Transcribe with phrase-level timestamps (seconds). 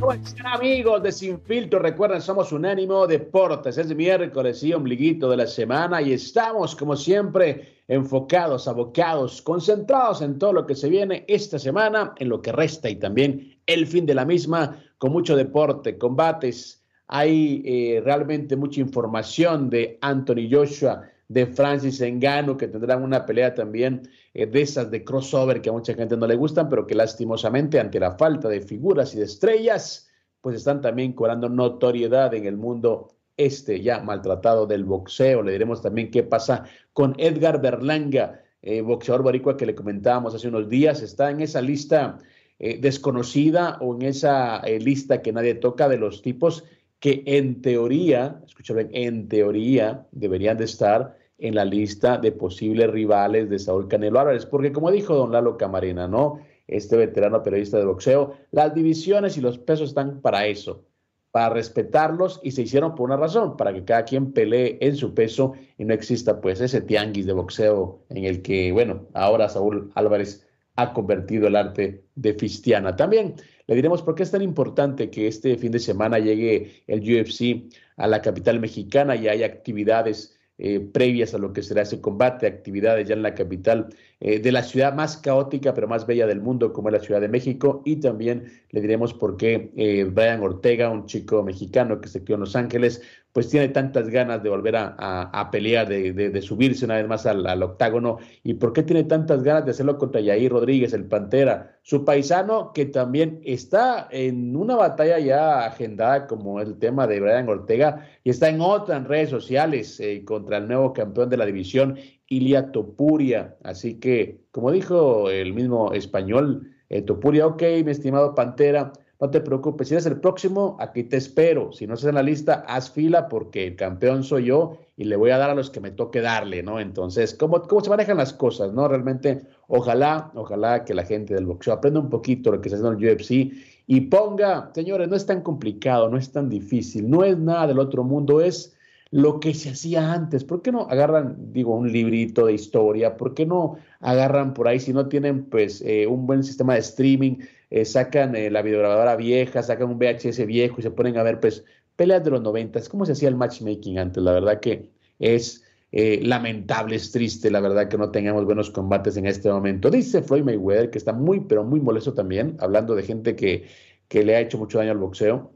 [0.00, 1.40] ¿Cómo están amigos de Sin?
[1.46, 3.76] Recuerden, somos Unánimo Deportes.
[3.76, 10.38] Es miércoles y ombliguito de la semana y estamos, como siempre, enfocados, abocados, concentrados en
[10.38, 14.06] todo lo que se viene esta semana, en lo que resta y también el fin
[14.06, 16.82] de la misma, con mucho deporte, combates.
[17.08, 23.54] Hay eh, realmente mucha información de Anthony Joshua de Francis Engano, que tendrán una pelea
[23.54, 24.02] también
[24.34, 27.78] eh, de esas de crossover que a mucha gente no le gustan, pero que lastimosamente
[27.78, 32.56] ante la falta de figuras y de estrellas, pues están también cobrando notoriedad en el
[32.56, 35.42] mundo este ya maltratado del boxeo.
[35.42, 40.48] Le diremos también qué pasa con Edgar Berlanga, eh, boxeador boricua que le comentábamos hace
[40.48, 42.18] unos días, está en esa lista
[42.58, 46.64] eh, desconocida o en esa lista que nadie toca de los tipos
[46.98, 53.50] que en teoría, escúchame, en teoría deberían de estar en la lista de posibles rivales
[53.50, 56.40] de Saúl Canelo Álvarez, porque como dijo don Lalo Camarena, ¿no?
[56.68, 60.84] Este veterano periodista de boxeo, las divisiones y los pesos están para eso,
[61.32, 65.14] para respetarlos y se hicieron por una razón, para que cada quien pelee en su
[65.14, 69.90] peso y no exista pues ese tianguis de boxeo en el que, bueno, ahora Saúl
[69.94, 70.46] Álvarez
[70.76, 72.96] ha convertido el arte de Fistiana.
[72.96, 73.34] También
[73.66, 77.72] le diremos por qué es tan importante que este fin de semana llegue el UFC
[77.96, 82.46] a la capital mexicana y hay actividades eh, previas a lo que será ese combate,
[82.46, 83.88] actividades ya en la capital
[84.20, 87.20] eh, de la ciudad más caótica pero más bella del mundo como es la Ciudad
[87.20, 87.82] de México.
[87.84, 92.34] Y también le diremos por qué eh, Brian Ortega, un chico mexicano que se crió
[92.34, 97.06] en Los Ángeles, pues tiene tantas ganas de volver a, pelear, de, subirse una vez
[97.06, 101.04] más al, octágono, y por qué tiene tantas ganas de hacerlo contra Yair Rodríguez, el
[101.04, 107.20] Pantera, su paisano, que también está en una batalla ya agendada como el tema de
[107.20, 111.46] Brian Ortega, y está en otras redes sociales eh, contra el nuevo campeón de la
[111.46, 111.98] división,
[112.30, 113.56] Ilia Topuria.
[113.62, 119.42] Así que, como dijo el mismo español, eh, Topuria, ok, mi estimado Pantera, no te
[119.42, 121.72] preocupes, si eres el próximo, aquí te espero.
[121.72, 125.16] Si no estás en la lista, haz fila porque el campeón soy yo y le
[125.16, 126.80] voy a dar a los que me toque darle, ¿no?
[126.80, 128.88] Entonces, ¿cómo, cómo se manejan las cosas, no?
[128.88, 132.86] Realmente, ojalá, ojalá que la gente del boxeo aprenda un poquito lo que se hace
[132.86, 133.52] en el UFC
[133.86, 137.80] y ponga, señores, no es tan complicado, no es tan difícil, no es nada del
[137.80, 138.74] otro mundo, es
[139.10, 140.44] lo que se hacía antes.
[140.44, 143.16] ¿Por qué no agarran, digo, un librito de historia?
[143.16, 146.80] ¿Por qué no agarran por ahí si no tienen, pues, eh, un buen sistema de
[146.80, 147.36] streaming?
[147.70, 151.40] Eh, sacan eh, la videograbadora vieja, sacan un VHS viejo y se ponen a ver,
[151.40, 151.64] pues,
[151.96, 154.22] peleas de los noventas, cómo se hacía el matchmaking antes.
[154.22, 154.88] La verdad que
[155.18, 159.90] es eh, lamentable, es triste, la verdad que no tengamos buenos combates en este momento.
[159.90, 163.66] Dice Floyd Mayweather que está muy, pero muy molesto también, hablando de gente que,
[164.08, 165.52] que le ha hecho mucho daño al boxeo.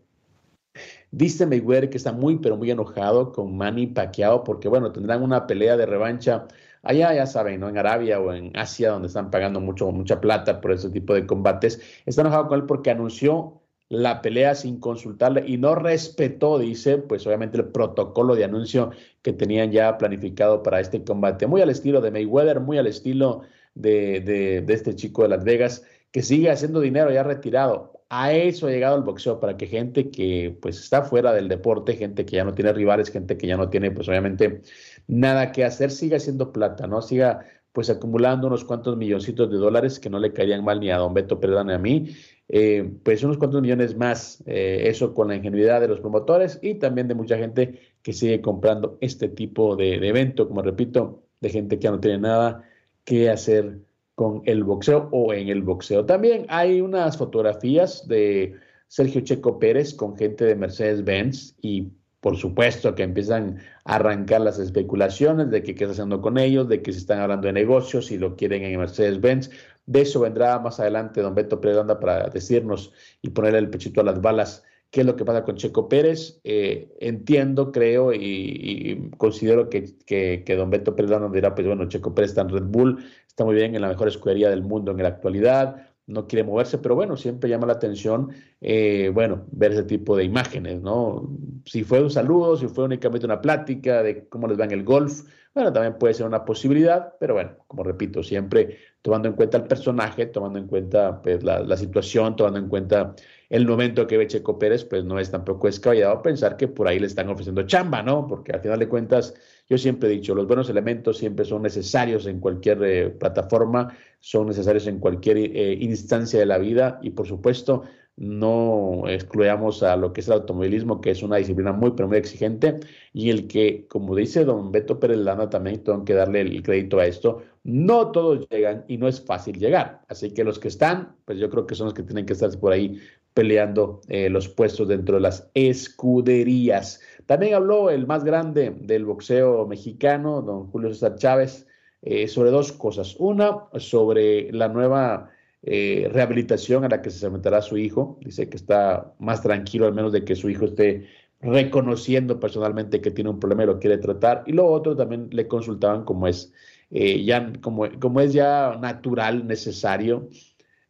[1.16, 5.46] Dice Mayweather que está muy, pero muy enojado con Manny Pacquiao porque, bueno, tendrán una
[5.46, 6.48] pelea de revancha
[6.82, 7.68] allá, ya saben, ¿no?
[7.68, 11.24] En Arabia o en Asia, donde están pagando mucho, mucha plata por ese tipo de
[11.24, 11.80] combates.
[12.04, 17.24] Está enojado con él porque anunció la pelea sin consultarle y no respetó, dice, pues
[17.28, 18.90] obviamente el protocolo de anuncio
[19.22, 21.46] que tenían ya planificado para este combate.
[21.46, 23.42] Muy al estilo de Mayweather, muy al estilo
[23.74, 27.93] de, de, de este chico de Las Vegas, que sigue haciendo dinero ya retirado.
[28.10, 31.96] A eso ha llegado el boxeo, para que gente que pues está fuera del deporte,
[31.96, 34.62] gente que ya no tiene rivales, gente que ya no tiene pues obviamente
[35.08, 37.02] nada que hacer, siga haciendo plata, ¿no?
[37.02, 40.98] Siga pues acumulando unos cuantos milloncitos de dólares que no le caerían mal ni a
[40.98, 42.14] don Beto Perdón ni a mí,
[42.48, 46.76] eh, pues unos cuantos millones más, eh, eso con la ingenuidad de los promotores y
[46.76, 51.50] también de mucha gente que sigue comprando este tipo de, de evento, como repito, de
[51.50, 52.62] gente que ya no tiene nada
[53.04, 53.80] que hacer
[54.14, 56.04] con el boxeo o en el boxeo.
[56.06, 58.54] También hay unas fotografías de
[58.88, 61.88] Sergio Checo Pérez con gente de Mercedes-Benz y
[62.20, 66.68] por supuesto que empiezan a arrancar las especulaciones de que qué está haciendo con ellos,
[66.68, 69.50] de que se están hablando de negocios y lo quieren en Mercedes-Benz.
[69.84, 74.04] De eso vendrá más adelante don Beto Predanda para decirnos y ponerle el pechito a
[74.04, 74.62] las balas
[74.94, 76.40] qué es lo que pasa con Checo Pérez.
[76.44, 82.30] Eh, entiendo, creo y, considero que, que, don Beto Pérez dirá, pues bueno, Checo Pérez
[82.30, 85.08] está en Red Bull, está muy bien en la mejor escudería del mundo en la
[85.08, 90.16] actualidad, no quiere moverse, pero bueno, siempre llama la atención, eh, bueno, ver ese tipo
[90.16, 91.28] de imágenes, ¿no?
[91.64, 94.84] Si fue un saludo, si fue únicamente una plática de cómo les va en el
[94.84, 95.22] golf,
[95.52, 99.64] bueno, también puede ser una posibilidad, pero bueno, como repito, siempre tomando en cuenta el
[99.64, 103.16] personaje, tomando en cuenta pues, la, la situación, tomando en cuenta
[103.54, 106.98] el momento que ve Checo Pérez, pues no es tampoco descabellado pensar que por ahí
[106.98, 108.26] le están ofreciendo chamba, ¿no?
[108.26, 109.32] Porque al final de cuentas,
[109.68, 114.48] yo siempre he dicho, los buenos elementos siempre son necesarios en cualquier eh, plataforma, son
[114.48, 117.84] necesarios en cualquier eh, instancia de la vida y por supuesto
[118.16, 122.18] no excluyamos a lo que es el automovilismo, que es una disciplina muy, pero muy
[122.18, 122.80] exigente,
[123.12, 126.98] y el que, como dice don Beto Pérez Lana, también tengo que darle el crédito
[126.98, 130.02] a esto, no todos llegan y no es fácil llegar.
[130.08, 132.50] Así que los que están, pues yo creo que son los que tienen que estar
[132.58, 133.00] por ahí
[133.34, 137.00] peleando eh, los puestos dentro de las escuderías.
[137.26, 141.66] También habló el más grande del boxeo mexicano, don Julio César Chávez,
[142.02, 143.16] eh, sobre dos cosas.
[143.18, 145.30] Una, sobre la nueva
[145.62, 148.18] eh, rehabilitación a la que se someterá su hijo.
[148.24, 151.08] Dice que está más tranquilo, al menos de que su hijo esté
[151.40, 154.44] reconociendo personalmente que tiene un problema y lo quiere tratar.
[154.46, 156.52] Y lo otro también le consultaban como es,
[156.90, 160.28] ya, como, como es ya natural, necesario,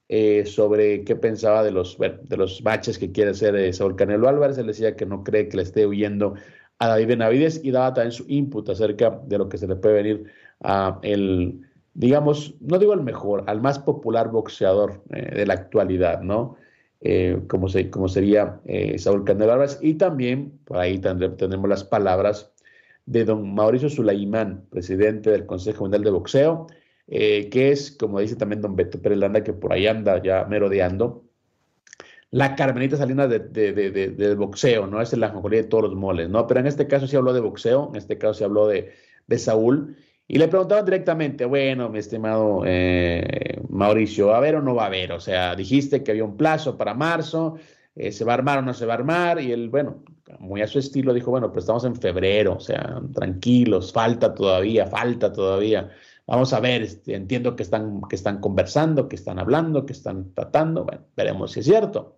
[0.08, 4.28] eh, sobre qué pensaba de los, de los baches que quiere hacer eh, Saúl Canelo
[4.28, 4.58] Álvarez.
[4.58, 6.34] Él decía que no cree que le esté huyendo
[6.78, 9.94] a David Benavides y daba también su input acerca de lo que se le puede
[9.94, 10.24] venir
[10.62, 11.60] a el,
[11.94, 16.56] digamos, no digo el mejor, al más popular boxeador eh, de la actualidad, ¿no?
[17.48, 18.62] como, se, como sería
[18.96, 19.78] Saúl Canelo Álvarez.
[19.82, 22.50] Y también, por ahí tendremos las palabras
[23.04, 26.66] de don Mauricio Sulaimán, presidente del Consejo Mundial de Boxeo,
[27.06, 30.44] eh, que es, como dice también don Beto Pérez Landa, que por ahí anda ya
[30.44, 31.24] merodeando,
[32.30, 35.00] la Carmenita Salinas de, del boxeo, ¿no?
[35.00, 36.48] Es la mejoría de todos los moles, ¿no?
[36.48, 38.92] Pero en este caso sí habló de boxeo, en este caso se habló de,
[39.38, 39.96] Saúl,
[40.26, 44.84] y le preguntaban directamente, bueno, mi estimado eh, Mauricio, ¿va a haber o no va
[44.84, 45.12] a haber?
[45.12, 47.54] O sea, dijiste que había un plazo para marzo,
[47.94, 49.40] eh, ¿se va a armar o no se va a armar?
[49.40, 50.02] Y él, bueno,
[50.40, 54.86] muy a su estilo, dijo, bueno, pues estamos en febrero, o sea, tranquilos, falta todavía,
[54.86, 55.90] falta todavía.
[56.26, 60.32] Vamos a ver, este, entiendo que están, que están conversando, que están hablando, que están
[60.34, 60.84] tratando.
[60.84, 62.16] Bueno, veremos si es cierto.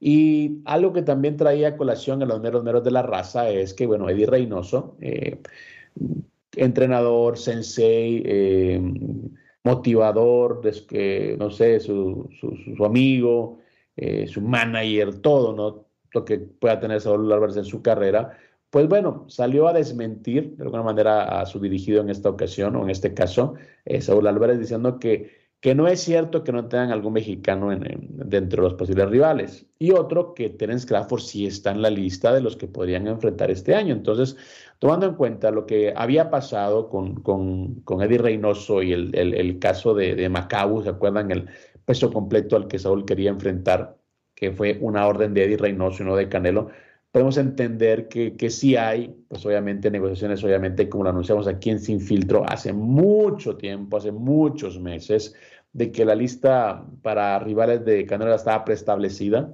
[0.00, 3.86] Y algo que también traía colación a los meros meros de la raza es que,
[3.86, 5.40] bueno, Eddie Reynoso, eh,
[6.54, 8.80] entrenador, sensei, eh,
[9.64, 13.58] motivador, que, no sé, su, su, amigo,
[13.96, 15.86] eh, su manager, todo, ¿no?
[16.12, 18.38] Lo que pueda tener Saúl Álvarez en su carrera,
[18.70, 22.82] pues bueno, salió a desmentir de alguna manera a su dirigido en esta ocasión, o
[22.82, 23.54] en este caso,
[23.84, 25.30] eh, Saúl Álvarez, diciendo que,
[25.60, 29.66] que no es cierto que no tengan algún mexicano en, dentro de los posibles rivales.
[29.78, 33.50] Y otro, que Terence Crawford sí está en la lista de los que podrían enfrentar
[33.50, 33.94] este año.
[33.94, 34.36] Entonces,
[34.78, 39.58] tomando en cuenta lo que había pasado con, con, con Eddie Reynoso y el, el,
[39.58, 41.30] caso de, de Macau, ¿se acuerdan?
[41.30, 41.48] El
[41.84, 43.96] peso completo al que Saúl quería enfrentar,
[44.34, 46.68] que fue una orden de Eddie Reynoso y no de Canelo
[47.16, 51.80] podemos entender que, que sí hay, pues obviamente, negociaciones, obviamente, como lo anunciamos aquí en
[51.80, 55.34] Sin Filtro, hace mucho tiempo, hace muchos meses,
[55.72, 59.50] de que la lista para rivales de Canelo estaba preestablecida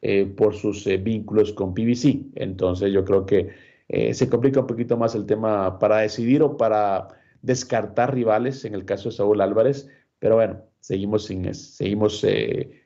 [0.00, 2.22] eh, por sus eh, vínculos con PBC.
[2.36, 3.50] Entonces yo creo que
[3.88, 7.08] eh, se complica un poquito más el tema para decidir o para
[7.42, 12.24] descartar rivales, en el caso de Saúl Álvarez, pero bueno, seguimos, sin, seguimos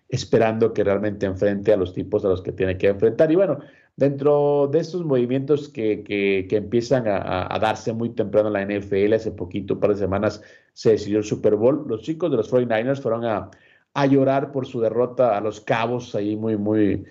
[0.08, 3.30] esperando que realmente enfrente a los tipos a los que tiene que enfrentar.
[3.30, 3.60] Y bueno,
[3.98, 9.32] Dentro de estos movimientos que, que, empiezan a, darse muy temprano en la NFL, hace
[9.32, 10.40] poquito, un par de semanas,
[10.72, 11.84] se decidió el Super Bowl.
[11.88, 13.50] Los chicos de los 49ers fueron a,
[13.94, 17.06] a llorar por su derrota a los Cabos, ahí muy, muy,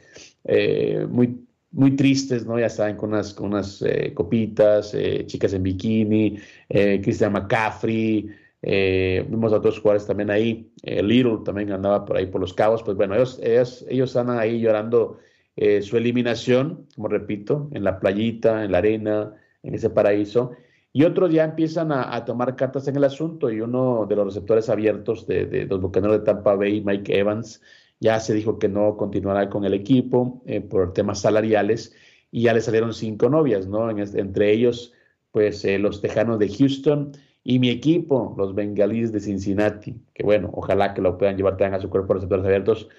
[0.46, 2.58] eh, muy, muy tristes, ¿no?
[2.58, 6.40] Ya saben, con unas, con unas eh, copitas, eh, chicas en bikini,
[6.70, 8.30] Christian McCaffrey,
[8.62, 12.96] vimos a otros jugadores también ahí, Little también andaba por ahí por los Cabos, pues
[12.96, 15.18] bueno, ellos, ellos, ellos andan ahí llorando
[15.58, 19.34] eh, su eliminación, como repito, en la playita, en la arena,
[19.64, 20.52] en ese paraíso,
[20.94, 24.70] y otros ya empiezan a, tomar cartas en el asunto y uno de los receptores
[24.70, 27.62] abiertos de, los Bucaneros de Tampa Bay, Mike Evans,
[28.00, 31.94] ya se dijo que no continuará con el equipo eh, por temas salariales
[32.32, 33.90] y ya le salieron cinco novias, ¿no?
[33.90, 34.94] entre ellos,
[35.32, 37.12] pues eh, los Tejanos de Houston
[37.44, 41.76] y mi equipo, los Bengalíes de Cincinnati, que bueno, ojalá que lo puedan llevar también
[41.76, 42.90] a su cuerpo receptores abiertos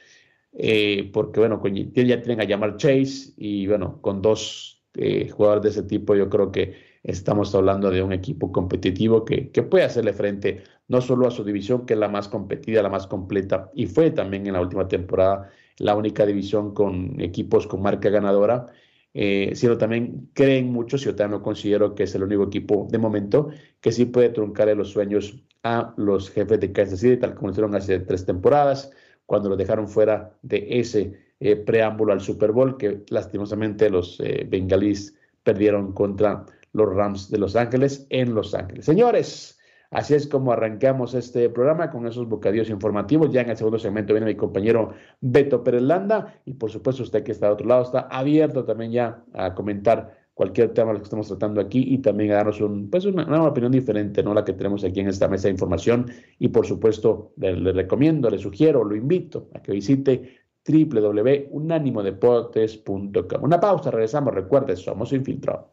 [0.60, 5.68] eh, porque bueno, ya tienen a llamar Chase y bueno, con dos eh, jugadores de
[5.68, 6.74] ese tipo yo creo que
[7.04, 11.44] estamos hablando de un equipo competitivo que, que, puede hacerle frente no solo a su
[11.44, 14.88] división, que es la más competida, la más completa, y fue también en la última
[14.88, 15.48] temporada
[15.78, 18.66] la única división con equipos con marca ganadora.
[19.14, 23.48] Eh, sino también creen muchos, yo también considero que es el único equipo de momento
[23.80, 27.74] que sí puede truncarle los sueños a los jefes de Kansas City, tal como hicieron
[27.74, 28.92] hace tres temporadas,
[29.28, 34.46] cuando lo dejaron fuera de ese eh, preámbulo al Super Bowl, que lastimosamente los eh,
[34.48, 38.86] bengalíes perdieron contra los Rams de Los Ángeles en Los Ángeles.
[38.86, 39.58] Señores,
[39.90, 43.32] Así es como arrancamos este programa con esos bocadillos informativos.
[43.32, 44.92] Ya en el segundo segmento viene mi compañero
[45.22, 48.92] Beto Pérez Landa y por supuesto usted que está de otro lado está abierto también
[48.92, 53.04] ya a comentar cualquier tema que estamos tratando aquí y también a darnos un, pues
[53.04, 54.32] una, opinión diferente, ¿no?
[54.32, 56.12] La que tenemos aquí en esta mesa de información.
[56.38, 63.42] Y por supuesto, le, le recomiendo, le sugiero, lo invito a que visite www.unanimodeportes.com.
[63.42, 64.32] Una pausa, regresamos.
[64.32, 65.72] Recuerde, somos Infiltrado.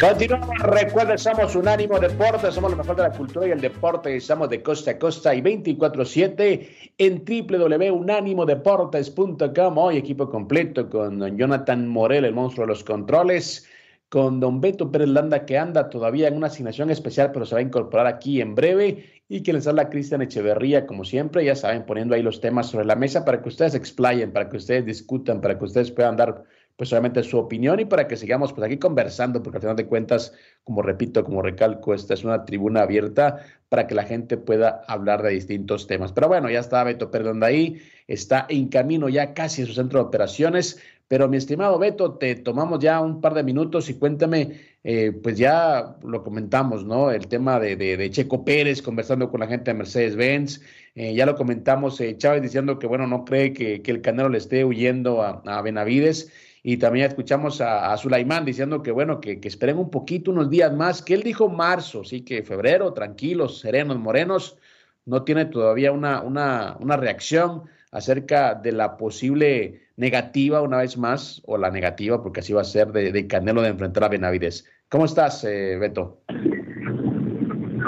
[0.00, 4.48] Continuamos, recuerden, somos Unánimo Deportes, somos lo mejor de la cultura y el deporte, estamos
[4.48, 9.76] de costa a costa y 24-7 en www.unánimodeportes.com.
[9.76, 13.68] Hoy equipo completo con don Jonathan Morel, el monstruo de los controles,
[14.08, 17.58] con don Beto Pérez Landa, que anda todavía en una asignación especial, pero se va
[17.58, 21.84] a incorporar aquí en breve, y que les habla Cristian Echeverría, como siempre, ya saben,
[21.84, 25.42] poniendo ahí los temas sobre la mesa para que ustedes explayen, para que ustedes discutan,
[25.42, 26.42] para que ustedes puedan dar
[26.80, 29.84] pues obviamente su opinión y para que sigamos pues aquí conversando, porque al final de
[29.84, 30.32] cuentas,
[30.64, 35.22] como repito, como recalco, esta es una tribuna abierta para que la gente pueda hablar
[35.22, 36.10] de distintos temas.
[36.12, 39.74] Pero bueno, ya está Beto Perdón de ahí, está en camino ya casi a su
[39.74, 43.98] centro de operaciones, pero mi estimado Beto, te tomamos ya un par de minutos y
[43.98, 47.10] cuéntame, eh, pues ya lo comentamos, ¿no?
[47.10, 50.62] El tema de, de, Checo Pérez conversando con la gente de Mercedes-Benz,
[50.94, 54.30] eh, ya lo comentamos, eh, Chávez diciendo que, bueno, no cree que, que el Canelo
[54.30, 56.32] le esté huyendo a, a Benavides.
[56.62, 60.72] Y también escuchamos a, a Sulaimán diciendo que, bueno, que, esperen un poquito, unos días
[60.72, 64.58] más, que él dijo marzo, sí, que febrero, tranquilos, serenos, morenos,
[65.06, 67.62] no tiene todavía una, una, una reacción
[67.92, 72.64] acerca de la posible negativa, una vez más, o la negativa, porque así va a
[72.64, 74.68] ser, de, Canelo de enfrentar a Benavides.
[74.90, 76.20] ¿Cómo estás, eh, Beto?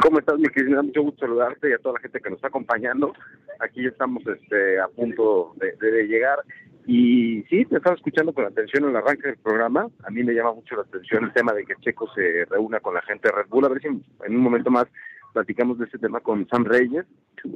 [0.02, 0.82] ¿Cómo estás, mi querida?
[0.82, 3.12] Mucho gusto saludarte y a toda la gente que nos está acompañando.
[3.60, 6.38] Aquí estamos este, a punto de llegar
[6.86, 9.88] y sí, te estaba escuchando con atención en el arranque del programa.
[10.04, 12.94] A mí me llama mucho la atención el tema de que Checo se reúna con
[12.94, 13.64] la gente de Red Bull.
[13.64, 14.02] A ver si en
[14.36, 14.86] un momento más
[15.32, 17.06] platicamos de ese tema con Sam Reyes,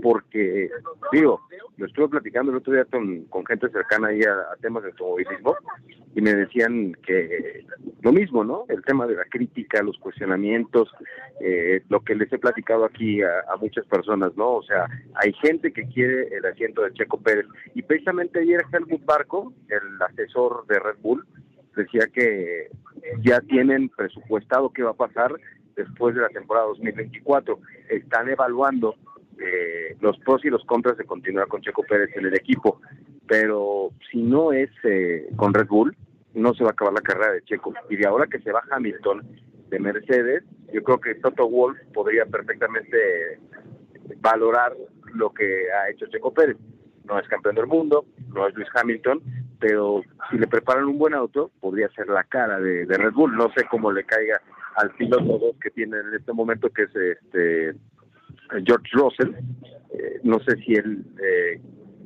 [0.03, 0.71] porque,
[1.13, 1.41] digo,
[1.77, 5.57] lo estuve platicando el otro día con, gente cercana ahí a, temas de automovilismo
[6.15, 7.65] y me decían que
[8.03, 8.65] lo mismo, ¿no?
[8.69, 10.89] El tema de la crítica, los cuestionamientos,
[11.41, 14.55] eh, lo que les he platicado aquí a, muchas personas, ¿no?
[14.55, 19.05] O sea, hay gente que quiere el asiento de Checo Pérez y precisamente ayer Helmut
[19.05, 21.27] Barco, el asesor de Red Bull,
[21.77, 22.71] decía que
[23.21, 25.33] ya tienen presupuestado qué va a pasar
[25.77, 27.59] después de la temporada 2024.
[27.89, 28.97] Están evaluando
[29.39, 32.81] eh, los pros y los contras de continuar con Checo Pérez en el equipo,
[33.27, 35.97] pero si no es eh, con Red Bull,
[36.35, 37.75] no se va a acabar la carrera de Checo.
[37.91, 39.27] Y de ahora que se va Hamilton
[39.69, 43.39] de Mercedes, yo creo que Toto Wolf podría perfectamente
[44.19, 44.75] valorar
[45.15, 46.57] lo que ha hecho Checo Pérez.
[47.05, 48.05] No es campeón del mundo,
[48.35, 49.23] no es Luis Hamilton,
[49.61, 53.37] pero si le preparan un buen auto, podría ser la cara de, de Red Bull.
[53.37, 54.41] No sé cómo le caiga
[54.77, 57.75] al piloto 2 que tiene en este momento, que es este
[58.65, 59.35] George Russell.
[59.93, 61.61] Eh, no sé si él eh,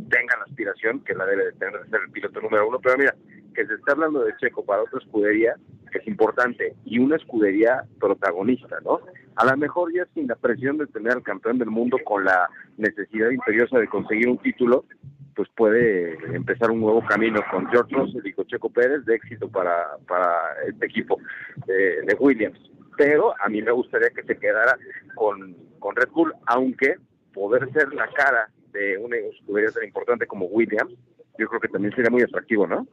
[0.08, 2.96] tenga la aspiración, que la debe de tener de ser el piloto número uno, pero
[2.96, 3.14] mira,
[3.54, 5.56] que se está hablando de Checo para otra escudería,
[5.90, 9.00] que es importante, y una escudería protagonista, ¿no?
[9.36, 12.48] A lo mejor ya sin la presión de tener al campeón del mundo con la
[12.76, 14.84] necesidad imperiosa de conseguir un título,
[15.34, 19.48] pues puede empezar un nuevo camino con George Russell y con Checo Pérez de éxito
[19.48, 20.32] para, para
[20.68, 21.18] este equipo
[21.66, 22.58] de, de Williams.
[22.96, 24.76] Pero a mí me gustaría que se quedara
[25.14, 26.96] con, con Red Bull, aunque
[27.32, 30.92] poder ser la cara de una escudería tan importante como Williams,
[31.38, 32.86] yo creo que también sería muy atractivo, ¿no?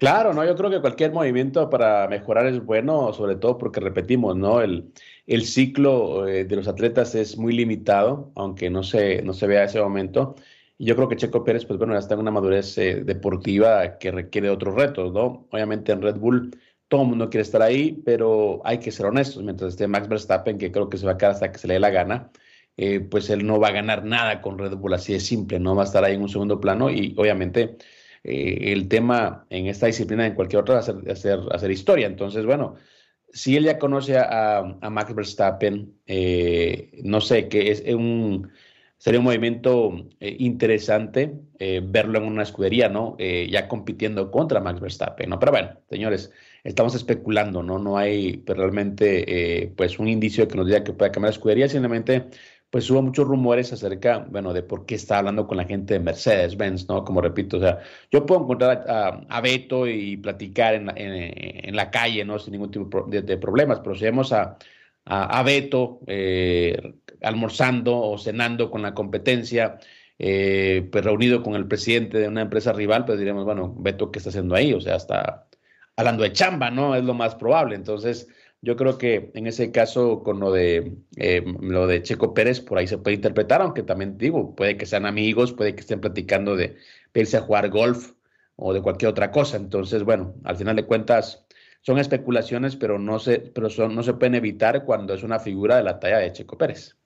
[0.00, 4.36] Claro, no, yo creo que cualquier movimiento para mejorar es bueno, sobre todo porque repetimos,
[4.36, 4.60] ¿no?
[4.60, 4.90] El,
[5.28, 9.64] el ciclo eh, de los atletas es muy limitado, aunque no se, no se vea
[9.64, 10.34] ese momento.
[10.84, 14.10] Yo creo que Checo Pérez, pues bueno, ya está en una madurez eh, deportiva que
[14.10, 15.46] requiere otros retos, ¿no?
[15.52, 16.58] Obviamente en Red Bull
[16.88, 19.44] todo el mundo quiere estar ahí, pero hay que ser honestos.
[19.44, 21.74] Mientras esté Max Verstappen, que creo que se va a quedar hasta que se le
[21.74, 22.32] dé la gana,
[22.76, 25.76] eh, pues él no va a ganar nada con Red Bull, así de simple, no
[25.76, 27.76] va a estar ahí en un segundo plano y obviamente
[28.24, 32.08] eh, el tema en esta disciplina, en cualquier otra, hacer, hacer, hacer historia.
[32.08, 32.74] Entonces, bueno,
[33.32, 35.94] si él ya conoce a, a Max Verstappen,
[37.04, 38.50] no sé, que es un,
[39.02, 41.34] sería un movimiento interesante
[41.82, 43.16] verlo en una escudería, ¿no?
[43.18, 45.40] ya compitiendo contra Max Verstappen, ¿no?
[45.40, 46.30] Pero bueno, señores,
[46.62, 47.80] estamos especulando, ¿no?
[47.80, 51.68] No hay pues, realmente pues un indicio que nos diga que pueda cambiar la escudería,
[51.68, 52.28] simplemente
[52.72, 56.00] pues hubo muchos rumores acerca, bueno, de por qué está hablando con la gente de
[56.00, 57.04] Mercedes-Benz, ¿no?
[57.04, 57.80] Como repito, o sea,
[58.10, 62.38] yo puedo encontrar a, Beto y platicar en la, en, la, calle, ¿no?
[62.38, 64.56] Sin ningún tipo de, problemas, pero si vemos a,
[65.04, 69.78] a, Beto eh, almorzando o cenando con la competencia,
[70.18, 74.18] eh, pues reunido con el presidente de una empresa rival, pues diríamos, bueno, Beto, ¿qué
[74.18, 74.72] está haciendo ahí?
[74.72, 75.48] O sea, está
[75.96, 76.94] hablando de chamba, ¿no?
[76.94, 77.74] Es lo más probable.
[77.74, 78.28] Entonces,
[78.60, 82.78] yo creo que en ese caso, con lo de, eh, lo de Checo Pérez, por
[82.78, 86.56] ahí se puede interpretar, aunque también digo, puede que sean amigos, puede que estén platicando
[86.56, 86.76] de
[87.14, 88.12] irse a jugar golf
[88.56, 89.56] o de cualquier otra cosa.
[89.56, 91.44] Entonces, bueno, al final de cuentas,
[91.82, 95.76] son especulaciones, pero no se, pero son, no se pueden evitar cuando es una figura
[95.76, 96.96] de la talla de Checo Pérez.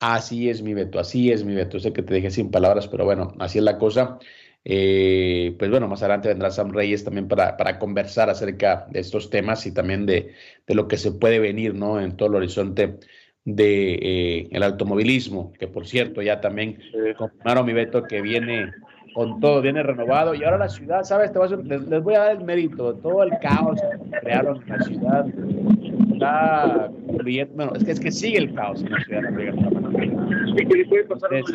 [0.00, 1.80] Así es mi veto, así es mi veto.
[1.80, 4.18] Sé que te dejé sin palabras, pero bueno, así es la cosa.
[4.64, 9.30] Eh, pues bueno, más adelante vendrá Sam Reyes también para, para conversar acerca de estos
[9.30, 10.34] temas y también de,
[10.66, 12.00] de, lo que se puede venir ¿no?
[12.00, 12.98] en todo el horizonte
[13.44, 16.80] de eh, el automovilismo, que por cierto ya también
[17.16, 18.72] confirmaron mi veto que viene
[19.16, 21.32] con todo, viene renovado y ahora la ciudad, ¿sabes?
[21.32, 25.26] Te les, voy a dar el mérito, todo el caos que crearon en la ciudad
[26.12, 26.90] está
[27.54, 29.22] bueno, es que, es que sigue el caos en la ciudad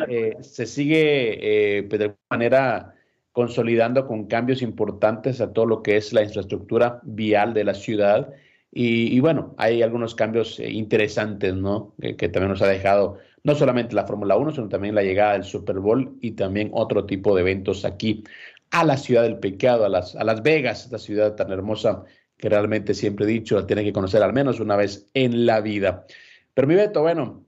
[0.08, 2.94] eh, se sigue eh, pues, de alguna manera
[3.30, 8.30] consolidando con cambios importantes a todo lo que es la infraestructura vial de la ciudad.
[8.72, 11.94] Y, bueno, hay algunos cambios eh, interesantes, ¿no?
[12.00, 15.44] Que, también nos ha dejado no solamente la Fórmula 1, sino también la llegada del
[15.44, 18.24] Super Bowl y también otro tipo de eventos aquí
[18.70, 22.04] a la ciudad del pecado, a Las, a las Vegas, esta ciudad tan hermosa
[22.36, 25.60] que realmente siempre he dicho, la tiene que conocer al menos una vez en la
[25.60, 26.06] vida.
[26.54, 27.44] Pero mi Beto, bueno,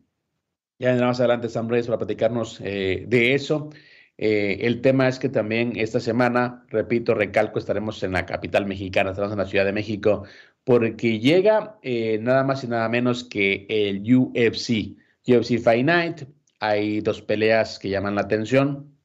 [0.79, 3.71] ya vendrá más adelante Sam Reyes para platicarnos eh, de eso.
[4.17, 9.11] Eh, el tema es que también esta semana, repito, recalco, estaremos en la capital mexicana,
[9.11, 10.25] estaremos en la Ciudad de México,
[10.63, 14.97] porque llega eh, nada más y nada menos que el UFC,
[15.27, 16.23] UFC Fight Night.
[16.61, 18.97] Hay dos peleas que llaman la atención.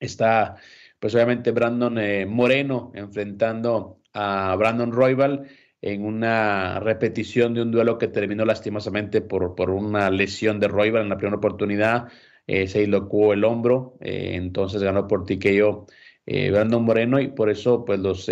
[0.00, 0.56] Está,
[0.98, 5.48] pues obviamente, Brandon eh, Moreno enfrentando a Brandon Royval
[5.80, 11.02] en una repetición de un duelo que terminó lastimosamente por, por una lesión de Royval
[11.02, 12.08] en la primera oportunidad
[12.46, 17.84] eh, se dislocó el hombro, eh, entonces ganó por eh, Brandon Moreno y por eso
[17.84, 18.28] pues los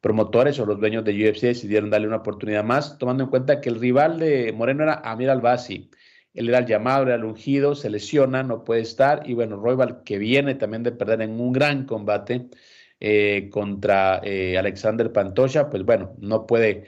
[0.00, 3.68] promotores o los dueños de UFC decidieron darle una oportunidad más, tomando en cuenta que
[3.68, 5.90] el rival de Moreno era Amir Albasi.
[6.34, 9.22] Él era el llamado, era el ungido, se lesiona, no puede estar.
[9.28, 12.48] Y bueno, Royval, que viene también de perder en un gran combate
[13.50, 16.84] contra Alexander Pantoja, pues bueno, no puede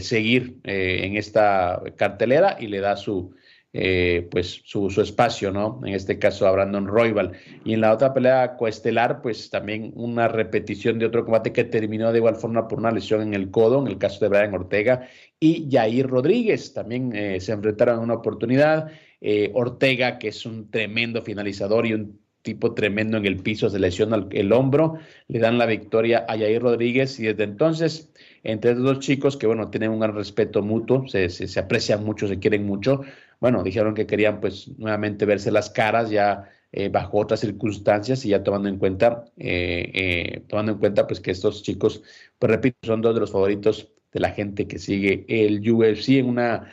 [0.00, 3.34] seguir en esta cartelera y le da su,
[3.78, 5.82] eh, pues su, espacio, ¿no?
[5.84, 7.32] En este caso a Brandon Royval.
[7.62, 12.10] Y en la otra pelea coestelar, pues también una repetición de otro combate que terminó
[12.10, 15.06] de igual forma por una lesión en el codo, en el caso de Brian Ortega
[15.38, 16.72] y Jair Rodríguez.
[16.72, 18.90] También eh, se enfrentaron en una oportunidad.
[19.20, 23.78] Eh, Ortega, que es un tremendo finalizador y un tipo tremendo en el piso, se
[23.78, 28.12] lesiona el, hombro, le dan la victoria a Jair Rodríguez y desde entonces,
[28.44, 32.28] entre estos dos chicos que, bueno, tienen un gran respeto mutuo, se, se aprecian mucho,
[32.28, 33.02] se quieren mucho,
[33.46, 38.30] bueno, dijeron que querían pues nuevamente verse las caras ya eh, bajo otras circunstancias y
[38.30, 42.02] ya tomando en cuenta, eh, eh, tomando en cuenta pues que estos chicos,
[42.40, 46.26] pues repito, son dos de los favoritos de la gente que sigue el UFC en
[46.26, 46.72] una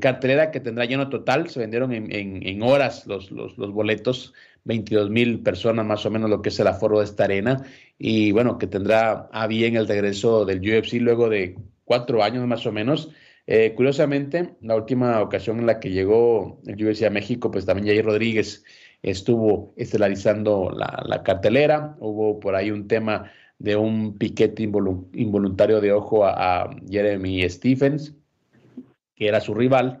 [0.00, 5.10] cartelera que tendrá lleno total, se vendieron en, en, horas los, los, los, boletos, 22
[5.10, 7.64] mil personas más o menos lo que es el aforo de esta arena.
[7.96, 12.66] Y bueno, que tendrá a bien el regreso del UFC luego de cuatro años más
[12.66, 13.10] o menos
[13.46, 17.88] eh, curiosamente, la última ocasión en la que llegó el UFC a México, pues también
[17.88, 18.64] Jair Rodríguez
[19.02, 21.96] estuvo estelarizando la, cartelera.
[22.00, 28.14] Hubo por ahí un tema de un piquete involuntario de ojo a, Jeremy Stephens.
[29.14, 30.00] que era su rival.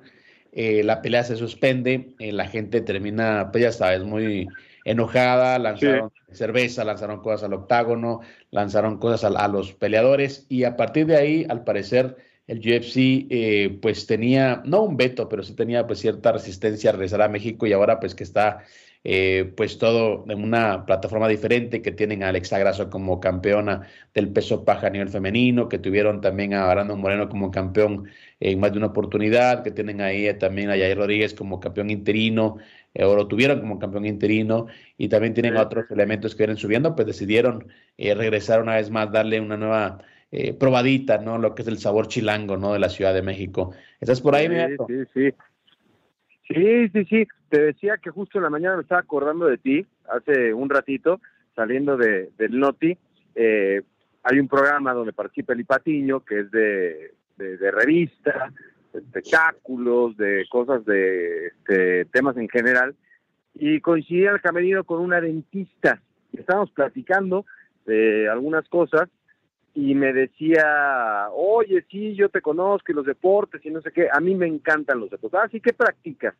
[0.52, 4.48] Eh, la pelea se suspende, eh, la gente termina, pues ya sabes, muy
[4.84, 11.06] enojada, lanzaron cerveza, lanzaron cosas al octágono, lanzaron cosas a, los peleadores y a partir
[11.06, 12.16] de ahí, al parecer,
[12.50, 16.92] el UFC eh, pues tenía, no un veto, pero sí tenía pues cierta resistencia a
[16.94, 18.64] regresar a México y ahora pues que está
[19.04, 24.30] eh, pues todo en una plataforma diferente, que tienen a Alexa Grasso como campeona del
[24.32, 28.10] peso paja a nivel femenino, que tuvieron también a Brandon Moreno como campeón
[28.40, 32.56] en más de una oportunidad, que tienen ahí también a Jair Rodríguez como campeón interino,
[32.94, 34.66] eh, o lo tuvieron como campeón interino,
[34.98, 39.10] y también tienen otros elementos que vienen subiendo, pues decidieron eh, regresar una vez más,
[39.12, 39.98] darle una nueva
[40.58, 41.38] probadita, ¿no?
[41.38, 42.72] Lo que es el sabor chilango, ¿no?
[42.72, 43.72] De la Ciudad de México.
[44.00, 45.34] ¿Estás por ahí, Sí, sí, sí.
[46.50, 47.28] Sí, sí, sí.
[47.48, 51.20] Te decía que justo en la mañana me estaba acordando de ti, hace un ratito,
[51.54, 52.96] saliendo de, del Noti.
[53.34, 53.82] Eh,
[54.22, 58.52] hay un programa donde participa el Patiño, que es de, de, revista,
[58.92, 62.94] de espectáculos, de cosas de este, temas en general.
[63.54, 66.00] Y coincidí al camerino con una dentista.
[66.32, 67.46] Estábamos platicando
[67.86, 69.08] de algunas cosas
[69.74, 74.08] y me decía, oye, sí, yo te conozco y los deportes y no sé qué,
[74.12, 75.40] a mí me encantan los deportes.
[75.42, 76.34] Ah, sí, ¿qué practicas?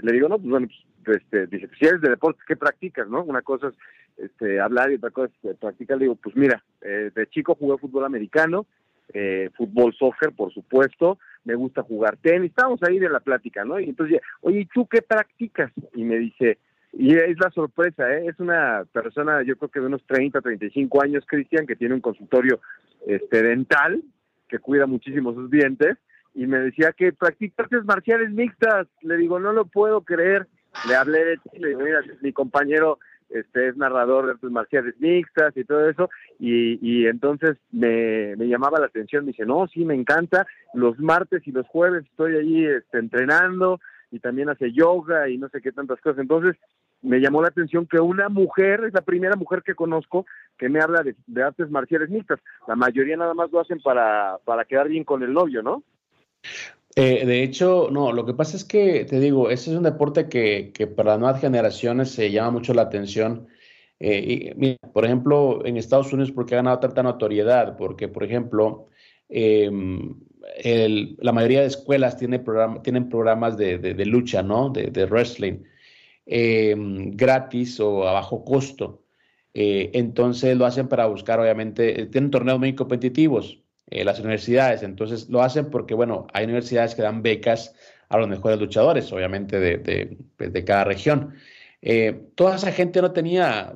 [0.00, 0.68] Le digo, no, pues bueno,
[1.04, 3.24] pues, este, dice, pues, si eres de deportes, ¿qué practicas, no?
[3.24, 3.74] Una cosa es
[4.18, 5.98] este, hablar y otra cosa es practicar.
[5.98, 8.66] Le digo, pues mira, eh, de chico jugué fútbol americano,
[9.12, 13.80] eh, fútbol, soccer, por supuesto, me gusta jugar tenis, estábamos ahí de la plática, ¿no?
[13.80, 15.72] Y entonces, oye, ¿y tú qué practicas?
[15.94, 16.58] Y me dice,
[16.98, 18.26] y es la sorpresa, ¿eh?
[18.26, 22.00] es una persona, yo creo que de unos 30, 35 años, Cristian, que tiene un
[22.00, 22.60] consultorio
[23.06, 24.02] este, dental,
[24.48, 25.96] que cuida muchísimo sus dientes,
[26.34, 28.88] y me decía que practica artes marciales mixtas.
[29.02, 30.48] Le digo, no lo puedo creer.
[30.88, 32.98] Le hablé de ti, le digo, mira, mi compañero
[33.30, 38.48] este es narrador de artes marciales mixtas y todo eso, y, y entonces me, me,
[38.48, 42.36] llamaba la atención, me dice, no, sí, me encanta, los martes y los jueves estoy
[42.36, 43.80] allí este, entrenando,
[44.10, 46.56] y también hace yoga y no sé qué tantas cosas, entonces
[47.02, 50.26] me llamó la atención que una mujer, es la primera mujer que conozco
[50.58, 52.40] que me habla de, artes marciales mixtas.
[52.66, 55.82] La mayoría nada más lo hacen para, para quedar bien con el novio, ¿no?
[56.96, 60.28] Eh, de hecho, no, lo que pasa es que, te digo, ese es un deporte
[60.28, 63.46] que, que para las nuevas generaciones se llama mucho la atención.
[64.00, 67.76] Eh, y, por ejemplo, en Estados Unidos, porque ha ganado tanta notoriedad?
[67.76, 68.88] Porque, por ejemplo,
[69.28, 70.14] em,
[71.18, 72.42] la mayoría de escuelas tiene
[72.82, 74.70] tienen programas de, de, lucha, ¿no?
[74.70, 75.58] De, de wrestling.
[76.30, 79.02] Em, gratis o a bajo costo.
[79.54, 84.82] Eh, entonces lo hacen para buscar, obviamente, eh, tienen torneos muy competitivos eh, las universidades,
[84.82, 87.74] entonces lo hacen porque, bueno, hay universidades que dan becas
[88.10, 91.34] a los mejores luchadores, obviamente, de, de, pues, de cada región.
[92.34, 93.74] toda esa gente no tenía,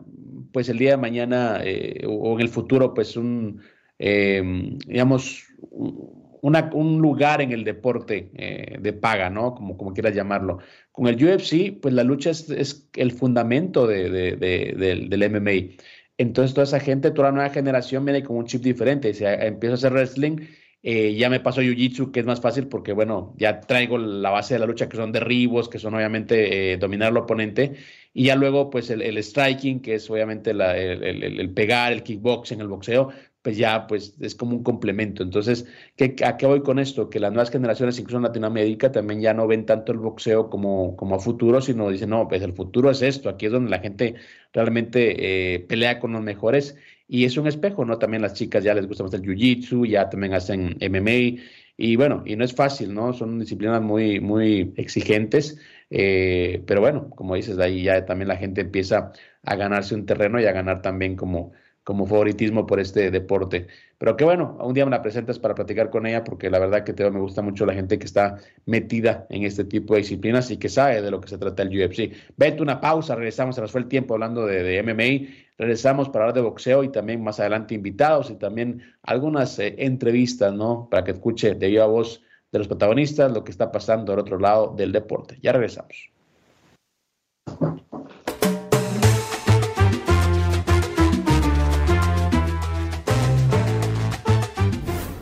[0.52, 1.60] pues el día de mañana
[2.06, 3.62] o en el futuro, pues un,
[3.98, 9.54] digamos, un lugar en el deporte eh, de paga, ¿no?
[9.54, 10.58] Como, como quieras llamarlo.
[10.90, 15.76] Con el UFC, pues la lucha es, el fundamento de, del, MMA.
[16.18, 19.14] Entonces, toda esa gente, toda la nueva generación viene con un chip diferente.
[19.14, 20.38] Si empiezo a hacer wrestling,
[20.82, 24.30] eh, ya me paso a Jiu-Jitsu, que es más fácil porque, bueno, ya traigo la
[24.30, 27.74] base de la lucha, que son derribos, que son obviamente eh, dominar al oponente.
[28.12, 32.68] Y ya luego, pues el, striking, que es obviamente el, el, pegar, el kickboxing, el
[32.68, 33.10] boxeo,
[33.42, 35.22] pues ya pues es como un complemento.
[35.22, 37.10] Entonces, ¿qué, ¿a qué voy con esto?
[37.10, 40.96] Que las nuevas generaciones, incluso en Latinoamérica, también ya no ven tanto el boxeo como,
[40.96, 43.80] como a futuro, sino dicen, no, pues el futuro es esto, aquí es donde la
[43.80, 44.14] gente
[44.52, 46.76] realmente eh, pelea con los mejores
[47.08, 47.98] y es un espejo, ¿no?
[47.98, 51.42] También las chicas ya les gusta más el jiu-jitsu, ya también hacen MMA
[51.76, 53.12] y bueno, y no es fácil, ¿no?
[53.12, 55.58] Son disciplinas muy, muy exigentes,
[55.90, 60.40] eh, pero bueno, como dices, ahí ya también la gente empieza a ganarse un terreno
[60.40, 61.52] y a ganar también como
[61.84, 63.66] como favoritismo por este deporte.
[63.98, 66.84] Pero que bueno, un día me la presentas para platicar con ella, porque la verdad
[66.84, 70.50] que te, me gusta mucho la gente que está metida en este tipo de disciplinas
[70.50, 72.12] y que sabe de lo que se trata el UFC.
[72.36, 76.24] Vete una pausa, regresamos, se nos fue el tiempo hablando de, de MMA, regresamos para
[76.24, 80.88] hablar de boxeo y también más adelante invitados y también algunas eh, entrevistas, ¿no?
[80.90, 84.38] Para que escuche de viva voz de los protagonistas lo que está pasando al otro
[84.38, 85.38] lado del deporte.
[85.42, 86.12] Ya regresamos.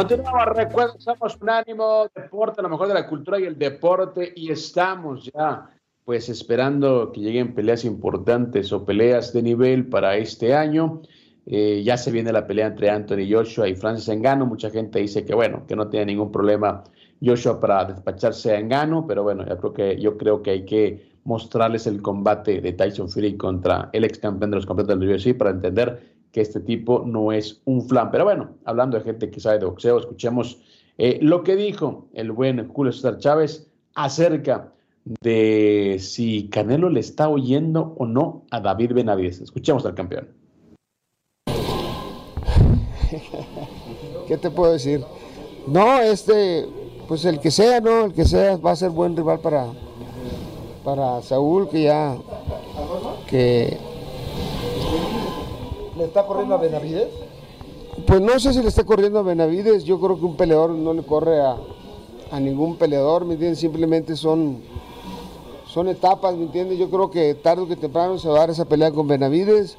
[0.00, 4.50] Continuamos, recuerden, somos un ánimo deporte, lo mejor de la cultura y el deporte, y
[4.50, 5.68] estamos ya
[6.06, 11.02] pues esperando que lleguen peleas importantes o peleas de nivel para este año.
[11.44, 14.46] Eh, ya se viene la pelea entre Anthony Joshua y Francis Engano.
[14.46, 16.82] Mucha gente dice que bueno, que no tiene ningún problema
[17.22, 21.10] Joshua para despacharse a Engano, pero bueno, yo creo que, yo creo que hay que
[21.24, 25.36] mostrarles el combate de Tyson Fury contra el ex campeón de los campeones del UFC
[25.36, 28.10] para entender que este tipo no es un flan.
[28.10, 30.60] Pero bueno, hablando de gente que sabe de boxeo, escuchemos
[30.98, 34.72] eh, lo que dijo el buen Julio César Chávez acerca
[35.22, 39.40] de si Canelo le está oyendo o no a David Benavides.
[39.40, 40.28] Escuchemos al campeón.
[44.28, 45.04] ¿Qué te puedo decir?
[45.66, 46.66] No, este,
[47.08, 48.04] pues el que sea, ¿no?
[48.06, 49.66] El que sea va a ser buen rival para,
[50.84, 52.16] para Saúl, que ya,
[53.28, 53.76] que
[56.00, 57.08] ¿Le está corriendo a Benavides?
[58.06, 60.94] Pues no sé si le está corriendo a Benavides, yo creo que un peleador no
[60.94, 61.58] le corre a,
[62.40, 63.58] ningún peleador, ¿me entiendes?
[63.58, 64.62] Simplemente son,
[65.66, 66.78] son etapas, ¿me entiendes?
[66.78, 69.76] Yo creo que tarde o que temprano se va a dar esa pelea con Benavides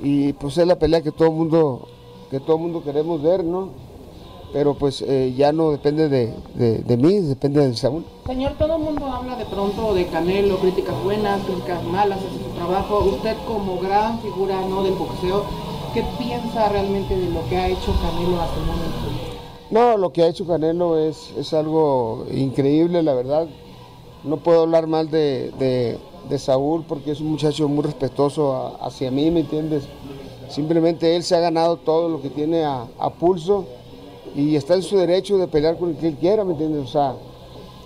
[0.00, 1.88] y pues es la pelea que todo el mundo,
[2.30, 3.70] que todo mundo queremos ver, ¿no?
[4.52, 8.04] Pero pues eh, ya no depende de, de, mí, depende de Saúl.
[8.26, 12.54] Señor, todo el mundo habla de pronto de Canelo, críticas buenas, críticas malas, hace su
[12.56, 13.00] trabajo.
[13.00, 14.82] Usted como gran figura ¿no?
[14.82, 15.44] del boxeo,
[15.92, 18.96] ¿qué piensa realmente de lo que ha hecho Canelo hasta el momento?
[19.68, 23.48] No, lo que ha hecho Canelo es, es algo increíble, la verdad.
[24.22, 29.30] No puedo hablar mal de, de, Saúl porque es un muchacho muy respetuoso hacia mí,
[29.30, 29.84] ¿me entiendes?
[30.48, 33.64] Simplemente él se ha ganado todo lo que tiene a, a, pulso
[34.36, 36.84] y está en su derecho de pelear con el que él quiera, ¿me entiendes?
[36.84, 37.14] O sea,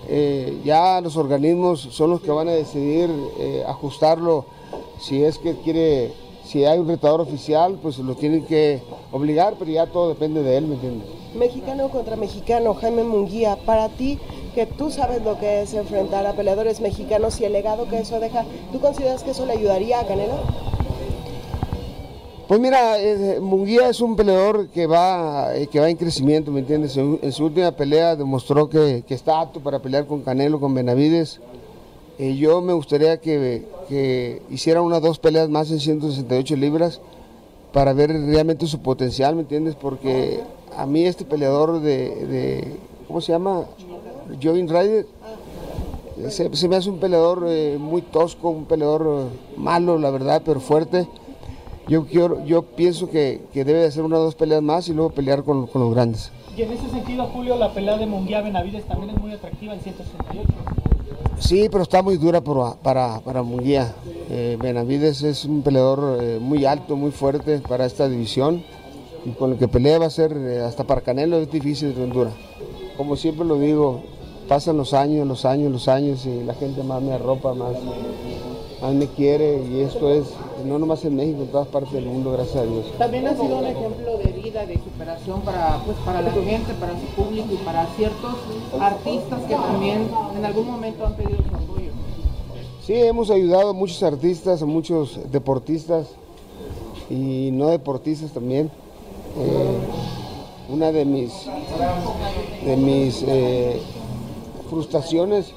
[0.09, 3.09] eh, ya los organismos son los que van a decidir
[3.39, 4.45] eh, ajustarlo
[4.99, 6.13] si es que quiere
[6.45, 8.83] si hay un retador oficial, pues lo tienen que
[9.13, 11.09] obligar, pero ya todo depende de él, ¿me entiendes?
[11.37, 14.19] Mexicano contra mexicano, Jaime Munguía, para ti,
[14.53, 18.19] que tú sabes lo que es enfrentar a peleadores mexicanos y el legado que eso
[18.19, 20.41] deja, ¿tú consideras que eso le ayudaría a Canelo?
[22.51, 26.59] Pues mira, eh, Munguía es un peleador que va, eh, que va en crecimiento, ¿me
[26.59, 26.97] entiendes?
[26.97, 31.39] En, su última pelea demostró que, está apto para pelear con Canelo, con Benavides.
[32.19, 37.01] Eh, yo me gustaría que, hiciera unas dos peleas más en 168 libras
[37.73, 39.77] para ver realmente su potencial, ¿me entiendes?
[39.77, 40.41] Porque
[40.77, 42.75] a mí este peleador de,
[43.07, 43.63] ¿cómo se llama?
[44.43, 45.07] Jovin Ryder,
[46.29, 50.59] se, me hace un peleador eh, muy tosco, un peleador eh, malo, la verdad, pero
[50.59, 51.07] fuerte.
[51.91, 55.11] Yo, quiero, yo pienso que, debe de hacer una o dos peleas más y luego
[55.11, 56.31] pelear con, con, los grandes.
[56.57, 59.81] Y en ese sentido, Julio, la pelea de Munguía Benavides también es muy atractiva en
[59.81, 60.49] 168.
[61.41, 63.93] Sí, pero está muy dura para, para, para Munguía.
[64.31, 68.63] Eh, Benavides es un peleador eh, muy alto, muy fuerte para esta división.
[69.25, 72.07] Y con el que pelea va a ser, eh, hasta para Canelo es difícil, de
[72.07, 72.31] dura.
[72.97, 74.03] Como siempre lo digo,
[74.49, 77.73] pasan los años, los años, los años y la gente más me arropa, más,
[78.81, 79.65] más me quiere.
[79.65, 80.27] Y esto es,
[80.65, 82.87] no nomás en México, en todas partes del mundo, gracias a Dios.
[82.99, 86.93] También ha sido un ejemplo de vida, de superación para, pues, para la gente, para
[86.93, 88.35] su público y para ciertos
[88.81, 91.91] artistas que también en algún momento han pedido su apoyo.
[92.87, 96.09] Sí, hemos ayudado a muchos artistas, a muchos deportistas
[97.09, 98.71] y no deportistas también.
[99.39, 99.79] Eh,
[100.69, 101.33] una de mis,
[102.65, 103.81] de mis eh,
[104.69, 105.53] frustraciones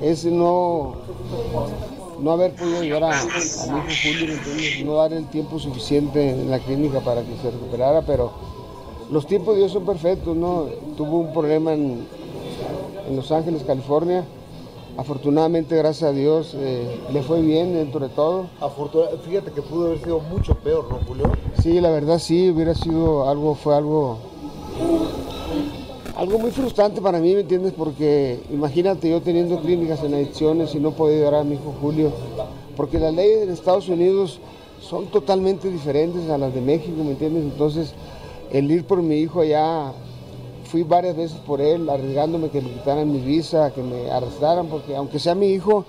[0.00, 0.96] es no
[2.22, 6.60] no haber podido ayudar a, mi hijo Julio, no dar el tiempo suficiente en la
[6.60, 8.30] clínica para que se recuperara, pero
[9.10, 10.66] los tiempos de Dios son perfectos, ¿no?
[10.96, 12.06] Tuvo un problema en,
[13.14, 14.24] Los Ángeles, California.
[14.96, 18.46] Afortunadamente, gracias a Dios, eh, le fue bien dentro de todo.
[19.24, 21.32] Fíjate que pudo haber sido mucho peor, ¿no, Julio?
[21.60, 24.18] Sí, la verdad sí, hubiera sido algo, fue algo
[26.22, 27.72] algo muy frustrante para mí, ¿me entiendes?
[27.76, 32.12] Porque imagínate yo teniendo clínicas en adicciones y no poder ayudar a mi hijo Julio,
[32.76, 34.38] porque las leyes en Estados Unidos
[34.80, 37.42] son totalmente diferentes a las de México, ¿me entiendes?
[37.42, 37.92] Entonces,
[38.52, 39.94] el ir por mi hijo allá,
[40.66, 44.94] fui varias veces por él, arriesgándome que me quitaran mi visa, que me arrestaran, porque
[44.94, 45.84] aunque sea mi hijo,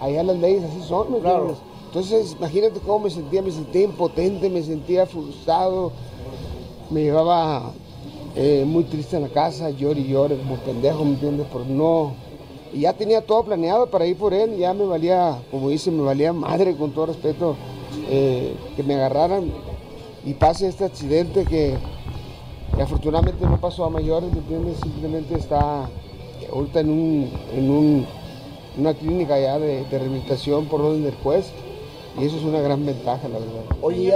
[0.00, 1.56] allá las leyes así son, ¿me entiendes?
[1.86, 5.92] Entonces, imagínate cómo me sentía, me sentía impotente, me sentía frustrado,
[6.90, 7.70] me llevaba
[8.40, 11.46] eh, muy triste en la casa, llore y llore como pendejo, ¿me entiendes?
[11.48, 12.14] Por no...
[12.72, 16.02] Y ya tenía todo planeado para ir por él, ya me valía, como dice, me
[16.02, 17.56] valía madre, con todo respeto,
[18.08, 19.50] eh, que me agarraran
[20.24, 21.76] y pase este accidente que,
[22.80, 24.76] afortunadamente no pasó a mayores, ¿me entiendes?
[24.82, 25.88] Simplemente está
[26.52, 28.06] ahorita en, un, en
[28.76, 31.50] una clínica ya de, rehabilitación por orden del juez
[32.20, 33.64] y eso es una gran ventaja, la verdad.
[33.82, 34.14] Oye,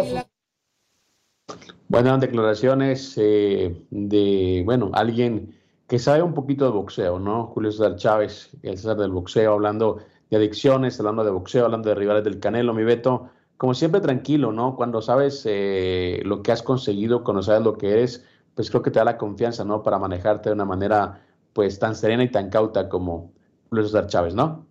[1.88, 5.54] Buenas declaraciones eh, de, bueno, alguien
[5.86, 7.48] que sabe un poquito de boxeo, ¿no?
[7.48, 9.98] Julio César Chávez, el César del boxeo, hablando
[10.30, 14.52] de adicciones, hablando de boxeo, hablando de rivales del Canelo, mi Beto, como siempre tranquilo,
[14.52, 14.74] ¿no?
[14.74, 18.90] Cuando sabes eh, lo que has conseguido, cuando sabes lo que eres, pues creo que
[18.90, 19.82] te da la confianza, ¿no?
[19.82, 21.20] Para manejarte de una manera,
[21.52, 23.32] pues, tan serena y tan cauta como
[23.68, 24.66] Julio César Chávez, ¿no?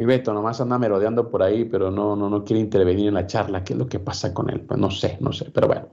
[0.00, 3.26] Mi Beto nomás anda merodeando por ahí, pero no, no, no quiere intervenir en la
[3.26, 3.62] charla.
[3.62, 4.62] ¿Qué es lo que pasa con él?
[4.62, 5.88] Pues no sé, no sé, pero bueno.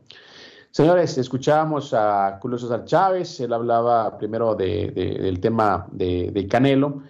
[0.71, 4.91] Señores, escuchábamos a Julio César Chávez, él hablaba primero de,
[5.21, 7.01] del tema de, Canelo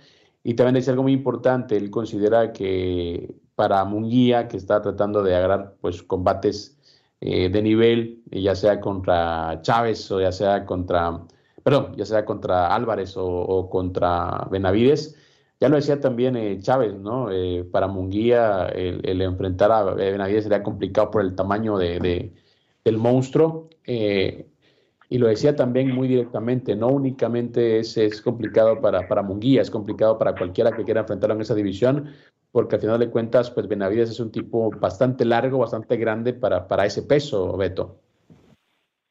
[0.43, 5.35] y también decía algo muy importante, él considera que para Munguía, que está tratando de
[5.35, 6.79] agarrar pues combates
[7.21, 11.21] eh, de nivel, ya sea contra Chávez o ya sea contra,
[11.61, 15.15] perdón, ya sea contra Álvarez o contra Benavides,
[15.59, 17.31] ya lo decía también eh, Chávez, ¿no?
[17.31, 22.31] Eh, para Munguía el, enfrentar a Benavides sería complicado por el tamaño de,
[22.85, 23.69] del monstruo.
[23.85, 24.45] Eh,
[25.09, 29.71] y lo decía también muy directamente, no únicamente es, es complicado para, para Munguía, es
[29.71, 32.11] complicado para cualquiera que quiera enfrentarlo en esa división,
[32.51, 36.67] porque al final de cuentas, pues Benavides es un tipo bastante largo, bastante grande para,
[36.67, 38.01] para ese peso, Beto.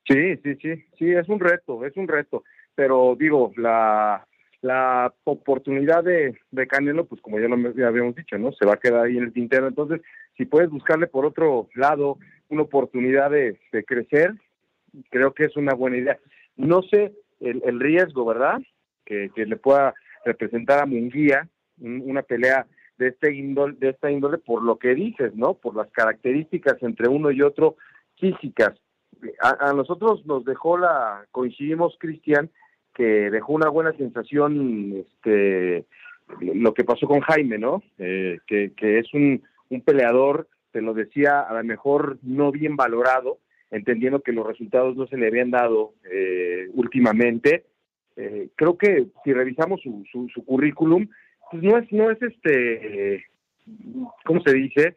[0.07, 4.27] Sí, sí, sí, sí, es un reto, es un reto, pero digo, la,
[4.67, 8.53] la oportunidad de, de, Canelo, pues como ya lo habíamos dicho, ¿no?
[8.53, 9.69] Se va a quedar ahí en el tintero.
[9.69, 10.01] Entonces,
[10.37, 14.35] si puedes buscarle por otro lado una oportunidad de, crecer,
[15.11, 16.19] creo que es una buena idea.
[16.57, 18.61] No sé el, riesgo, ¿verdad?
[19.05, 21.49] Que, le pueda representar a Munguía
[21.79, 22.67] una pelea
[22.99, 25.55] de este índole, de esta índole por lo que dices, ¿no?
[25.55, 27.77] Por las características entre uno y otro
[28.19, 28.73] físicas.
[29.41, 32.51] A, a nosotros nos dejó la, coincidimos, Cristian,
[32.97, 35.85] que dejó una buena sensación este,
[36.41, 37.83] lo que pasó con Jaime, ¿no?
[37.99, 39.43] Eh, que, es un,
[39.85, 43.39] peleador, te lo decía, a lo mejor no bien valorado,
[43.71, 47.65] entendiendo que los resultados no se le habían dado eh, últimamente.
[48.17, 51.07] Eh, creo que si revisamos su, su, currículum,
[51.51, 53.27] pues no es, no es este,
[54.25, 54.97] ¿cómo se dice?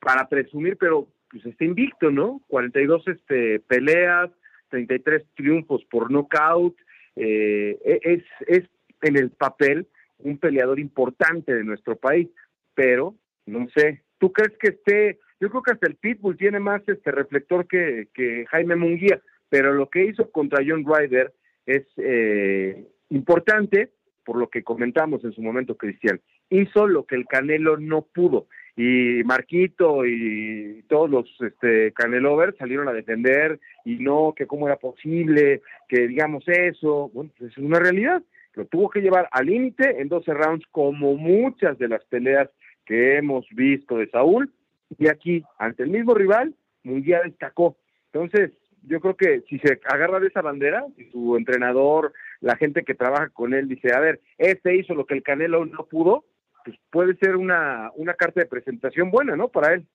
[0.00, 2.40] para presumir, pero pues está invicto, ¿no?
[2.48, 4.28] 42 este, peleas,
[4.70, 6.74] 33 triunfos por knockout,
[7.16, 8.68] eh, e-, es, es
[9.02, 9.86] en el papel
[10.18, 12.28] un peleador importante de nuestro país,
[12.74, 13.14] pero
[13.46, 15.18] no sé, ¿tú crees que esté?
[15.40, 19.72] Yo creo que hasta el Pitbull tiene más este reflector que, que Jaime Munguía, pero
[19.72, 21.32] lo que hizo contra John Ryder
[21.66, 23.90] es eh, importante,
[24.24, 26.20] por lo que comentamos en su momento, Cristian.
[26.48, 32.88] Hizo lo que el Canelo no pudo y Marquito y todos los este, Canelovers salieron
[32.88, 37.78] a defender y no, que cómo era posible, que digamos eso, bueno, pues es una
[37.78, 38.22] realidad,
[38.54, 42.48] lo tuvo que llevar al límite en 12 rounds como muchas de las peleas
[42.84, 44.52] que hemos visto de Saúl.
[44.98, 47.76] Y aquí ante el mismo rival Munguía destacó,
[48.12, 48.52] entonces
[48.86, 53.30] yo creo que si se agarra de esa bandera, su entrenador, la gente que trabaja
[53.30, 56.24] con él dice, a ver, este hizo lo que el Canelo no pudo,
[56.64, 59.48] pues puede ser una, una carta de presentación buena, ¿no?
[59.48, 59.86] Para él.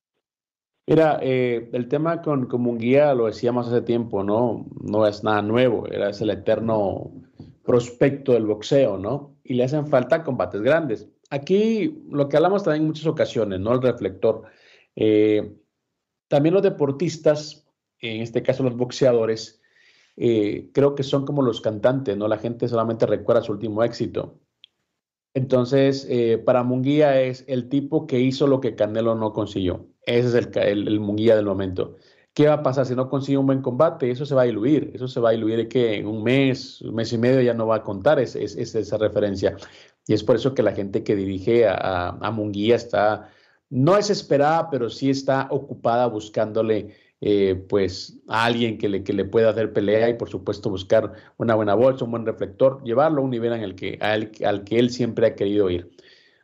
[0.88, 4.66] Mira, eh, el tema con, con Munguía lo decíamos hace tiempo, ¿no?
[4.82, 7.12] No es nada nuevo, era el eterno
[7.64, 9.36] prospecto del boxeo, ¿no?
[9.44, 11.08] Y le hacen falta combates grandes.
[11.30, 13.74] Aquí lo que hablamos también en muchas ocasiones, ¿no?
[13.74, 14.44] El reflector.
[14.96, 15.56] Eh,
[16.28, 17.68] también los deportistas,
[18.00, 19.62] en este caso los boxeadores,
[20.18, 22.28] eh, creo que son como los cantantes, ¿no?
[22.28, 24.40] La gente solamente recuerda su último éxito.
[25.34, 29.88] Entonces, eh, para Munguía es el tipo que hizo lo que Canelo no consiguió.
[30.06, 31.98] Ese es el, el, Munguía del momento.
[32.34, 34.10] ¿Qué va a pasar si no consigue un buen combate?
[34.10, 34.92] Eso se va a diluir.
[34.94, 37.54] Eso se va a diluir de que en un mes, un mes y medio ya
[37.54, 39.56] no va a contar es, esa referencia.
[40.08, 43.30] Y es por eso que la gente que dirige a, a Munguía está,
[43.70, 49.12] no es esperada, pero sí está ocupada buscándole eh, pues a alguien que le, que
[49.14, 53.22] le pueda hacer pelea y por supuesto buscar una buena bolsa, un buen reflector, llevarlo
[53.22, 54.32] a un nivel en el que, al,
[54.63, 55.90] que él siempre ha querido ir.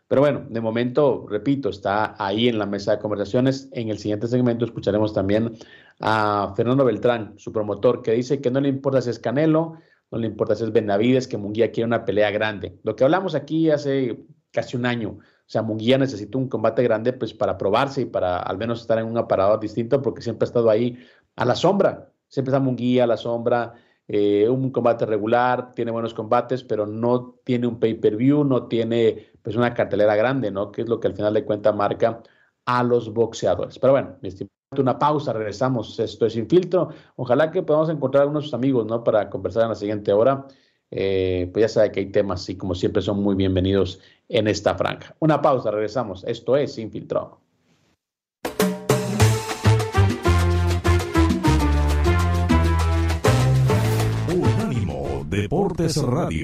[0.07, 3.69] Pero bueno, de momento, repito, está ahí en la mesa de conversaciones.
[3.71, 5.57] En el siguiente segmento escucharemos también
[5.99, 9.77] a Fernando Beltrán, su promotor, que dice que no le importa si es Canelo,
[10.11, 12.77] no le importa si es Benavides, que Munguía quiere una pelea grande.
[12.83, 17.13] Lo que hablamos aquí hace casi un año, o sea, Munguía necesita un combate grande
[17.13, 20.47] pues para probarse y para al menos estar en un aparador distinto porque siempre ha
[20.47, 20.97] estado ahí
[21.35, 22.11] a la sombra.
[22.27, 23.73] Siempre está Munguía a la sombra,
[24.07, 29.55] eh, un combate regular, tiene buenos combates, pero no tiene un pay-per-view, no tiene pues
[29.55, 30.71] una cartelera grande, ¿no?
[30.71, 32.23] Que es lo que al final de cuentas marca
[32.65, 33.77] a los boxeadores.
[33.77, 35.99] Pero bueno, mi estimado, una pausa, regresamos.
[35.99, 36.89] Esto es Sin Filtro.
[37.17, 39.03] Ojalá que podamos encontrar a unos amigos, ¿no?
[39.03, 40.47] Para conversar en la siguiente hora.
[40.91, 43.99] Eh, pues ya sabe que hay temas y como siempre son muy bienvenidos
[44.29, 45.15] en esta franja.
[45.19, 46.23] Una pausa, regresamos.
[46.25, 47.39] Esto es Infiltrado.
[54.33, 56.43] Unánimo Deportes Radio.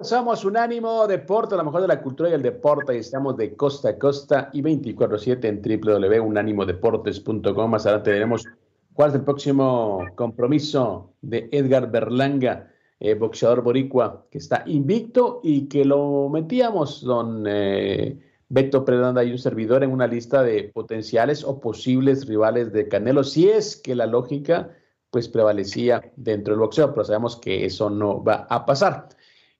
[0.00, 2.94] somos Unánimo Deporte, lo mejor de la cultura y el deporte.
[2.94, 7.70] Y estamos de costa a costa y 24-7 en www.unanimodeportes.com.
[7.70, 8.46] Más adelante veremos
[8.94, 15.68] cuál es el próximo compromiso de Edgar Berlanga, eh, boxeador boricua, que está invicto y
[15.68, 21.44] que lo metíamos, don eh, Beto Predanda y un servidor, en una lista de potenciales
[21.44, 24.70] o posibles rivales de Canelo, si es que la lógica
[25.10, 29.08] pues prevalecía dentro del boxeo, pero sabemos que eso no va a pasar.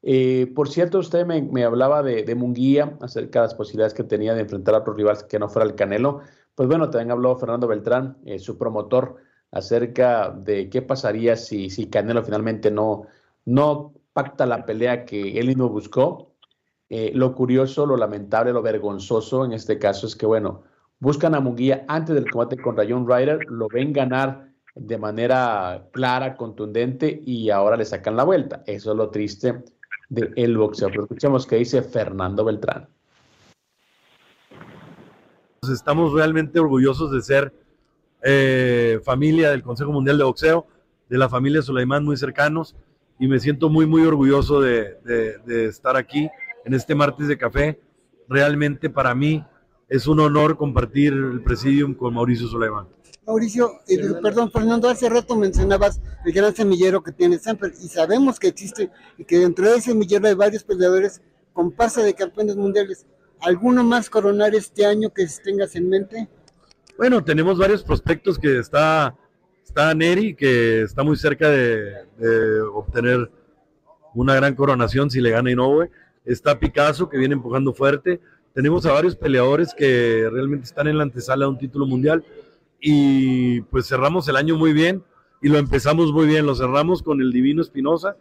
[0.02, 4.40] Eh, por cierto, usted me, hablaba de, Munguía acerca de las posibilidades que tenía de
[4.40, 6.20] enfrentar a otros rivales que no fuera el Canelo.
[6.54, 9.16] Pues bueno, también habló Fernando Beltrán, eh, su promotor,
[9.50, 13.06] acerca de qué pasaría si, si Canelo finalmente no,
[13.44, 16.34] no pacta la pelea que él mismo buscó.
[16.88, 20.62] Eh, lo curioso, lo lamentable, lo vergonzoso en este caso es que, bueno,
[20.98, 26.36] buscan a Munguía antes del combate con Rayon Ryder, lo ven ganar de manera clara,
[26.36, 28.62] contundente y ahora le sacan la vuelta.
[28.66, 29.62] Eso es lo triste
[30.10, 30.58] del el
[31.02, 32.88] escuchemos qué dice Fernando Beltrán.
[35.72, 37.54] Estamos realmente orgullosos de ser
[38.22, 40.66] eh, familia del Consejo Mundial de Boxeo,
[41.08, 42.74] de la familia Sulaimán muy cercanos
[43.18, 46.28] y me siento muy, muy orgulloso de, de estar aquí
[46.64, 47.80] en este martes de café.
[48.28, 49.44] Realmente para mí
[49.88, 52.88] es un honor compartir el presidium con Mauricio Sulaimán.
[53.30, 58.40] Mauricio, eh, perdón, Fernando, hace rato mencionabas el gran semillero que tiene Sanfer y sabemos
[58.40, 61.22] que existe y que dentro de ese semillero hay varios peleadores
[61.52, 63.06] con pase de campeones mundiales.
[63.40, 66.28] ¿Alguno más coronar este año que tengas en mente?
[66.98, 69.16] Bueno, tenemos varios prospectos que está,
[69.64, 71.94] está Neri, que está muy cerca de,
[72.74, 73.30] obtener
[74.12, 75.88] una gran coronación si le gana Inoue.
[76.24, 78.20] Está Picasso, que viene empujando fuerte.
[78.54, 82.24] Tenemos a varios peleadores que realmente están en la antesala de un título mundial
[82.80, 85.04] y pues cerramos el año muy bien
[85.42, 86.46] y lo empezamos muy bien.
[86.46, 88.16] Lo cerramos con el Divino Espinosa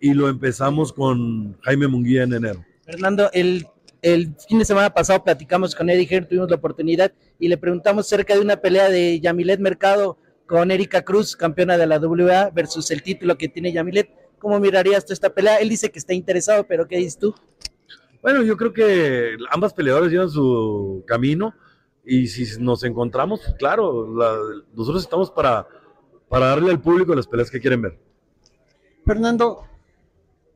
[0.00, 2.64] y lo empezamos con Jaime Munguía en enero.
[2.84, 3.66] Fernando, el,
[4.02, 8.06] el fin de semana pasado platicamos con Eddie Hearn, tuvimos la oportunidad y le preguntamos
[8.06, 12.90] cerca de una pelea de Yamilet Mercado con Erika Cruz, campeona de la WA, versus
[12.90, 14.10] el título que tiene Yamilet.
[14.38, 15.56] ¿Cómo mirarías tú esta pelea?
[15.56, 17.34] Él dice que está interesado, pero ¿qué dices tú?
[18.20, 21.54] Bueno, yo creo que ambas peleadoras llevan su camino
[22.06, 24.06] y si nos encontramos, claro,
[24.74, 25.66] nosotros estamos para,
[26.28, 27.98] para darle al público las peleas que quieren ver.
[29.04, 29.64] Fernando,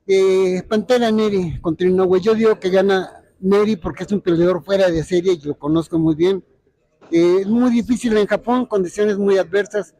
[0.06, 4.90] eh, Pantera Neri contra Inoue, yo digo que gana Neri porque es un peleador fuera
[4.90, 6.44] de serie y lo conozco muy bien.
[7.10, 9.94] Eh, es muy difícil en Japón, condiciones muy adversas.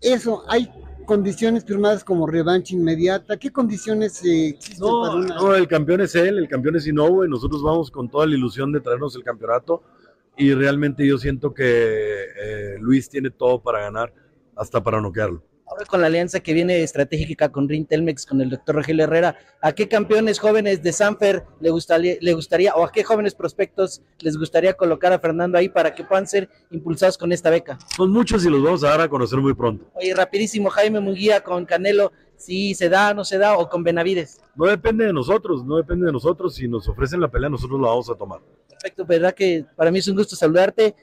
[0.00, 0.70] Eso, hay
[1.06, 3.36] condiciones firmadas como revancha inmediata.
[3.38, 7.26] ¿Qué condiciones eh, existen no, No, el campeón es él, el campeón es Inoue.
[7.28, 9.82] Nosotros vamos con toda la ilusión de traernos el campeonato
[10.40, 14.12] y realmente yo siento que eh, Luis tiene todo para ganar,
[14.56, 15.44] hasta para noquearlo.
[15.66, 19.72] Ahora con la alianza que viene estratégica con Rintelmex, con el doctor Rogelio Herrera, ¿a
[19.72, 24.38] qué campeones jóvenes de Sanfer le gustaría, le gustaría o a qué jóvenes prospectos les
[24.38, 27.78] gustaría colocar a Fernando ahí para que puedan ser impulsados con esta beca?
[27.94, 29.84] Son muchos y los vamos a dar a conocer muy pronto.
[29.94, 34.40] Oye, rapidísimo, Jaime Munguía con Canelo, si se da, no se da, o con Benavides.
[34.56, 36.54] No depende de nosotros, no depende de nosotros.
[36.54, 38.40] Si nos ofrecen la pelea, nosotros la vamos a tomar.
[38.80, 40.94] Perfecto, verdad que para mí es un gusto saludarte,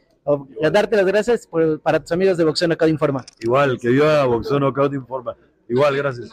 [0.72, 1.48] darte las gracias
[1.84, 3.26] para tus amigos de Boxeo Knockout Informa.
[3.40, 5.38] Igual, que viva Boxeo Knockout Informa.
[5.70, 6.32] Igual, gracias.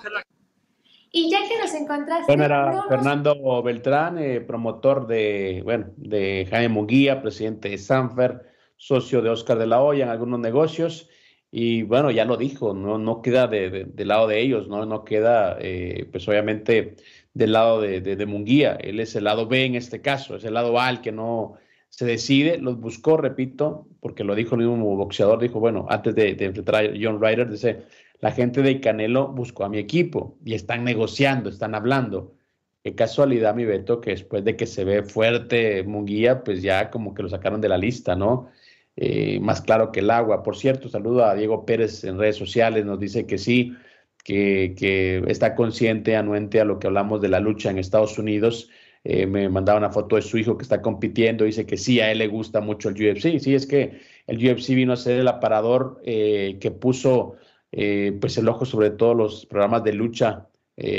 [1.12, 2.24] Y ya que nos encontraste.
[2.26, 8.42] Bueno, era Fernando Beltrán, eh, promotor de, bueno, de Jaime Munguía, presidente de Sanfer,
[8.76, 11.10] socio de Oscar de la Hoya en algunos negocios.
[11.50, 15.04] Y bueno, ya lo dijo, no, no queda de, del lado de ellos, no, no
[15.04, 16.96] queda, eh, pues obviamente
[17.34, 18.76] del lado de, de, Munguía.
[18.80, 21.54] Él es el lado B en este caso, es el lado A el que no
[21.90, 22.58] se decide.
[22.58, 26.76] Los buscó, repito, porque lo dijo el mismo boxeador, dijo, bueno, antes de, de enfrentar
[26.76, 27.82] a John Ryder, dice,
[28.20, 32.32] la gente de Canelo buscó a mi equipo y están negociando, están hablando.
[32.82, 37.14] Qué casualidad, mi Beto, que después de que se ve fuerte Munguía, pues ya como
[37.14, 38.50] que lo sacaron de la lista, ¿no?
[38.96, 40.42] Eh, más claro que el agua.
[40.42, 43.74] Por cierto, saludo a Diego Pérez en redes sociales, nos dice que sí,
[44.24, 48.70] que, está consciente, anuente a lo que hablamos de la lucha en Estados Unidos.
[49.04, 52.10] Eh, me mandaba una foto de su hijo que está compitiendo, dice que sí, a
[52.10, 53.38] él le gusta mucho el UFC.
[53.38, 57.34] Sí, es que el UFC vino a ser el aparador eh, que puso
[57.70, 60.48] eh, pues el ojo sobre todos los programas de lucha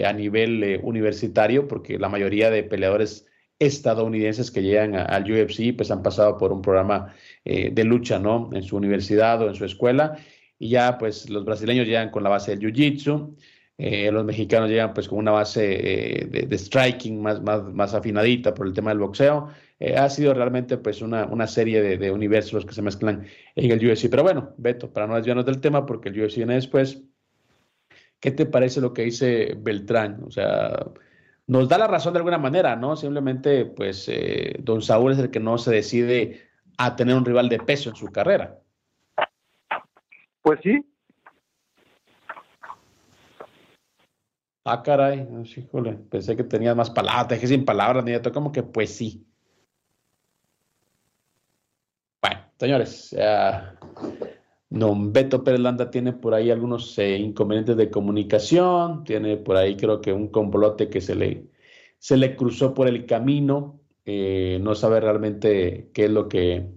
[0.06, 3.28] a nivel universitario, porque la mayoría de peleadores
[3.60, 7.14] estadounidenses que llegan al UFC pues han pasado por un programa
[7.44, 8.50] de lucha, ¿no?
[8.54, 10.18] En su universidad o en su escuela
[10.60, 13.36] y ya pues los brasileños llegan con la base del jiu-jitsu,
[13.78, 18.54] eh, los mexicanos llegan pues con una base eh, de, striking más, más, más afinadita
[18.54, 19.50] por el tema del boxeo.
[19.80, 23.26] Eh, ha sido realmente pues una, una serie de, de, universos que se mezclan
[23.56, 24.10] en el UFC.
[24.10, 27.04] Pero bueno, Beto, para no desviarnos del tema, porque el UFC viene después,
[28.22, 30.24] ¿qué te parece lo que dice Beltrán?
[30.26, 30.86] O sea,
[31.48, 32.96] nos da la razón de alguna manera, ¿no?
[32.96, 34.10] Simplemente pues
[34.60, 36.42] Don Saúl es el que no se decide
[36.78, 38.60] a tener un rival de peso en su carrera.
[40.46, 40.86] Pues sí.
[44.64, 45.28] Ah, caray,
[45.58, 49.26] híjole, pensé que tenía más palabras, dejé sin palabras, ni como que pues sí.
[52.22, 53.80] Bueno, señores, ya
[54.70, 59.76] Don Beto Pérez Landa tiene por ahí algunos eh, inconvenientes de comunicación, tiene por ahí
[59.76, 61.48] creo que un complote que se le,
[61.98, 66.70] se le cruzó por el camino, eh, no sabe realmente qué es lo que,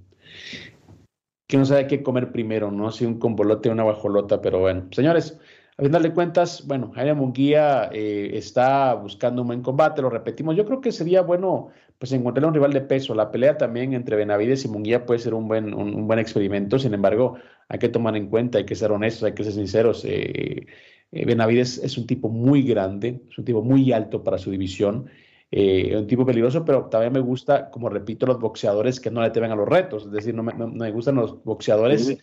[1.49, 2.93] que no sabe qué comer primero, ¿no?
[2.93, 4.87] Si un convolote o una bajolota, pero bueno.
[4.93, 5.39] Señores,
[5.79, 10.57] a final de cuentas, bueno, Jaime Munguía eh, está buscando un buen combate, lo repetimos.
[10.57, 13.15] Yo creo que sería bueno pues encontrar un rival de peso.
[13.15, 16.79] La pelea también entre Benavides y Munguía puede ser un buen, un, buen experimento.
[16.79, 17.39] Sin embargo,
[17.69, 20.05] hay que tomar en cuenta, hay que ser honestos, hay que ser sinceros.
[20.05, 20.67] Eh,
[21.13, 25.07] eh, Benavides es un tipo muy grande, es un tipo muy alto para su división
[25.51, 29.31] eh, un tipo peligroso, pero también me gusta, como repito, los boxeadores que no le
[29.31, 32.19] temen a los retos, es decir, no me, no, me gustan los boxeadores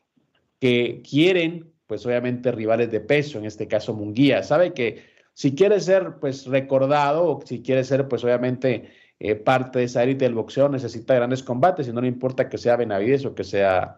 [0.60, 5.04] que quieren, pues obviamente, rivales de peso, en este caso Munguía, sabe que
[5.34, 10.04] si quiere ser, pues, recordado, o si quiere ser, pues, obviamente, eh, parte de esa
[10.04, 13.44] élite del boxeo, necesita grandes combates, y no le importa que sea Benavides o que
[13.44, 13.98] sea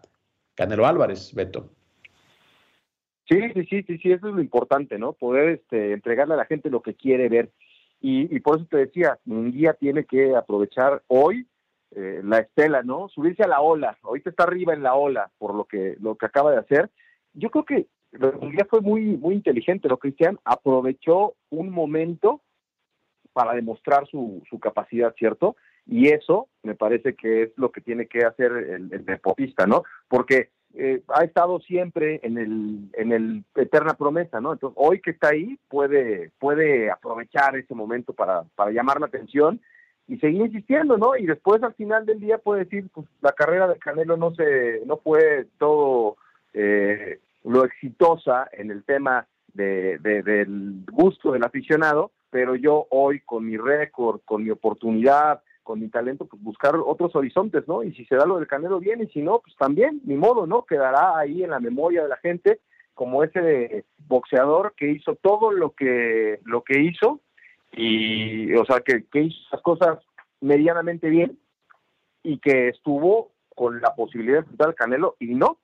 [0.55, 1.71] Canelo Álvarez, Beto.
[3.29, 5.13] Sí, sí, sí, sí, sí, eso es lo importante, ¿no?
[5.13, 7.51] Poder este, entregarle a la gente lo que quiere ver.
[7.99, 11.47] Y, por eso te decía, un guía tiene que aprovechar hoy
[11.91, 13.09] eh, la estela, ¿no?
[13.09, 13.97] Subirse a la ola.
[14.03, 16.91] Ahorita está arriba en la ola por lo que, lo que acaba de hacer.
[17.33, 17.87] Yo creo que
[18.39, 20.39] un guía fue muy, muy inteligente, ¿no, Cristian?
[20.43, 22.41] Aprovechó un momento
[23.33, 25.55] para demostrar su, su capacidad, ¿cierto?
[25.85, 29.83] Y eso me parece que es lo que tiene que hacer el, el deportista, ¿no?
[30.07, 34.53] Porque eh, ha estado siempre en el, en el eterna promesa, ¿no?
[34.53, 39.59] Entonces, hoy que está ahí, puede, puede aprovechar ese momento para, para llamar la atención
[40.07, 41.17] y seguir insistiendo, ¿no?
[41.17, 44.81] Y después al final del día puede decir, pues la carrera de Canelo no se,
[44.85, 46.17] no fue todo
[46.53, 53.45] eh, lo exitosa en el tema de, del gusto del aficionado, pero yo hoy con
[53.45, 57.83] mi récord, con mi oportunidad, con mi talento, pues buscar otros horizontes, ¿no?
[57.83, 60.47] Y si se da lo del Canelo bien, y si no, pues también, ni modo,
[60.47, 60.63] ¿no?
[60.63, 62.61] Quedará ahí en la memoria de la gente
[62.93, 67.19] como ese boxeador que hizo todo lo que, lo que hizo,
[67.73, 69.99] y, o sea, que, que hizo las cosas
[70.39, 71.37] medianamente bien,
[72.23, 75.57] y que estuvo con la posibilidad de enfrentar al Canelo, y no.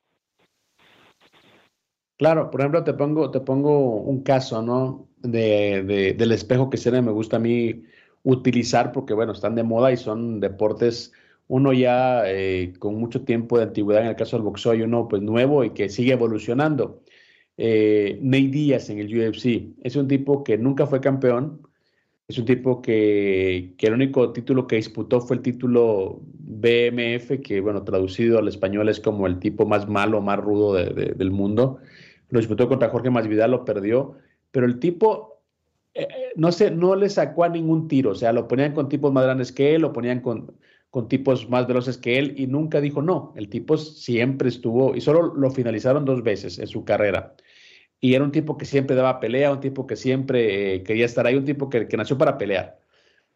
[2.18, 5.08] Claro, por ejemplo, te pongo, te pongo un caso, ¿no?
[5.16, 7.84] De, de, del espejo que siempre me gusta a mí
[8.24, 11.12] utilizar porque, bueno, están de moda y son deportes,
[11.46, 15.06] uno ya eh, con mucho tiempo de antigüedad en el caso del boxeo y uno
[15.08, 17.02] pues nuevo y que sigue evolucionando.
[17.56, 21.60] Eh, Ney Díaz en el UFC es un tipo que nunca fue campeón,
[22.26, 27.60] es un tipo que, que, el único título que disputó fue el título BMF, que
[27.60, 31.78] bueno, traducido al español es como el tipo más malo, más rudo del mundo.
[32.30, 34.14] Lo disputó contra Jorge Masvidal, lo perdió,
[34.50, 35.33] pero el tipo
[35.94, 38.88] eh, eh, no, sé, no le sacó a ningún tiro, o sea, lo ponían con
[38.88, 40.56] tipos más grandes que él, lo ponían con,
[40.90, 43.32] con tipos más veloces que él y nunca dijo no.
[43.36, 47.34] El tipo siempre estuvo y solo lo finalizaron dos veces en su carrera.
[48.00, 51.26] Y era un tipo que siempre daba pelea, un tipo que siempre eh, quería estar
[51.26, 52.78] ahí, un tipo que, que, nació para pelear.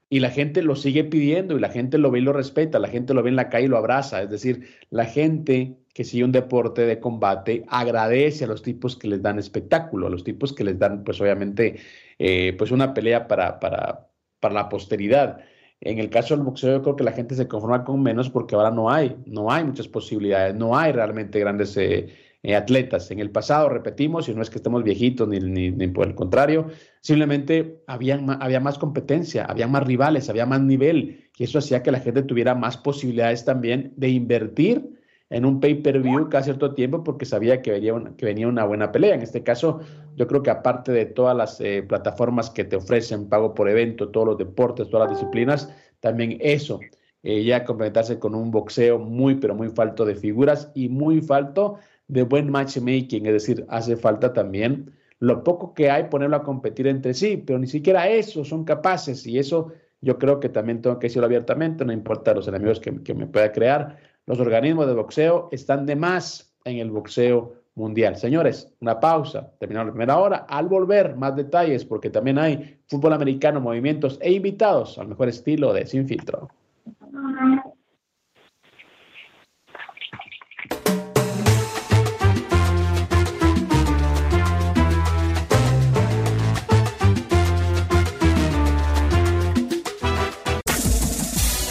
[0.09, 2.89] Y la gente lo sigue pidiendo y la gente lo ve y lo respeta, la
[2.89, 4.23] gente lo ve en la calle y lo abraza.
[4.23, 9.09] Es decir, la gente que sigue un deporte de combate agradece a los tipos que
[9.09, 11.81] les dan espectáculo, a los tipos que les dan, pues obviamente,
[12.19, 14.09] eh, pues una pelea para, para,
[14.41, 15.41] para la posteridad.
[15.81, 18.57] En el caso del boxeo, yo creo que la gente se conforma con menos porque
[18.57, 22.09] ahora no hay, no hay muchas posibilidades, no hay realmente grandes eh,
[22.43, 23.11] eh, atletas.
[23.13, 26.67] En el pasado, repetimos, y no es que estemos viejitos ni, ni, por el contrario,
[27.01, 31.93] simplemente había, había más competencia, había más rivales, había más nivel, y eso hacía que
[31.93, 34.98] la gente tuviera más posibilidades también de invertir
[35.31, 38.93] en un pay-per-view cada cierto tiempo porque sabía que venía, una, que venía una buena
[38.93, 39.15] pelea.
[39.15, 39.81] En este caso,
[40.17, 44.09] yo creo que aparte de todas las eh, plataformas que te ofrecen pago por evento,
[44.09, 46.81] todos los deportes, todas las disciplinas, también eso,
[47.23, 51.79] eh, ya complementarse con un boxeo muy, pero muy falto de figuras y muy falto
[52.07, 56.87] de buen matchmaking, es decir, hace falta también lo poco que hay ponerlo a competir
[56.87, 60.99] entre sí, pero ni siquiera eso son capaces y eso yo creo que también tengo
[60.99, 63.99] que decirlo abiertamente, no importa los enemigos que, que me pueda crear,
[64.29, 68.15] los organismos de boxeo están de más en el boxeo mundial.
[68.17, 70.37] Señores, una pausa, terminamos la primera hora.
[70.51, 75.73] Al volver, más detalles, porque también hay fútbol americano, movimientos e invitados al mejor estilo
[75.73, 76.51] de Sin Filtro.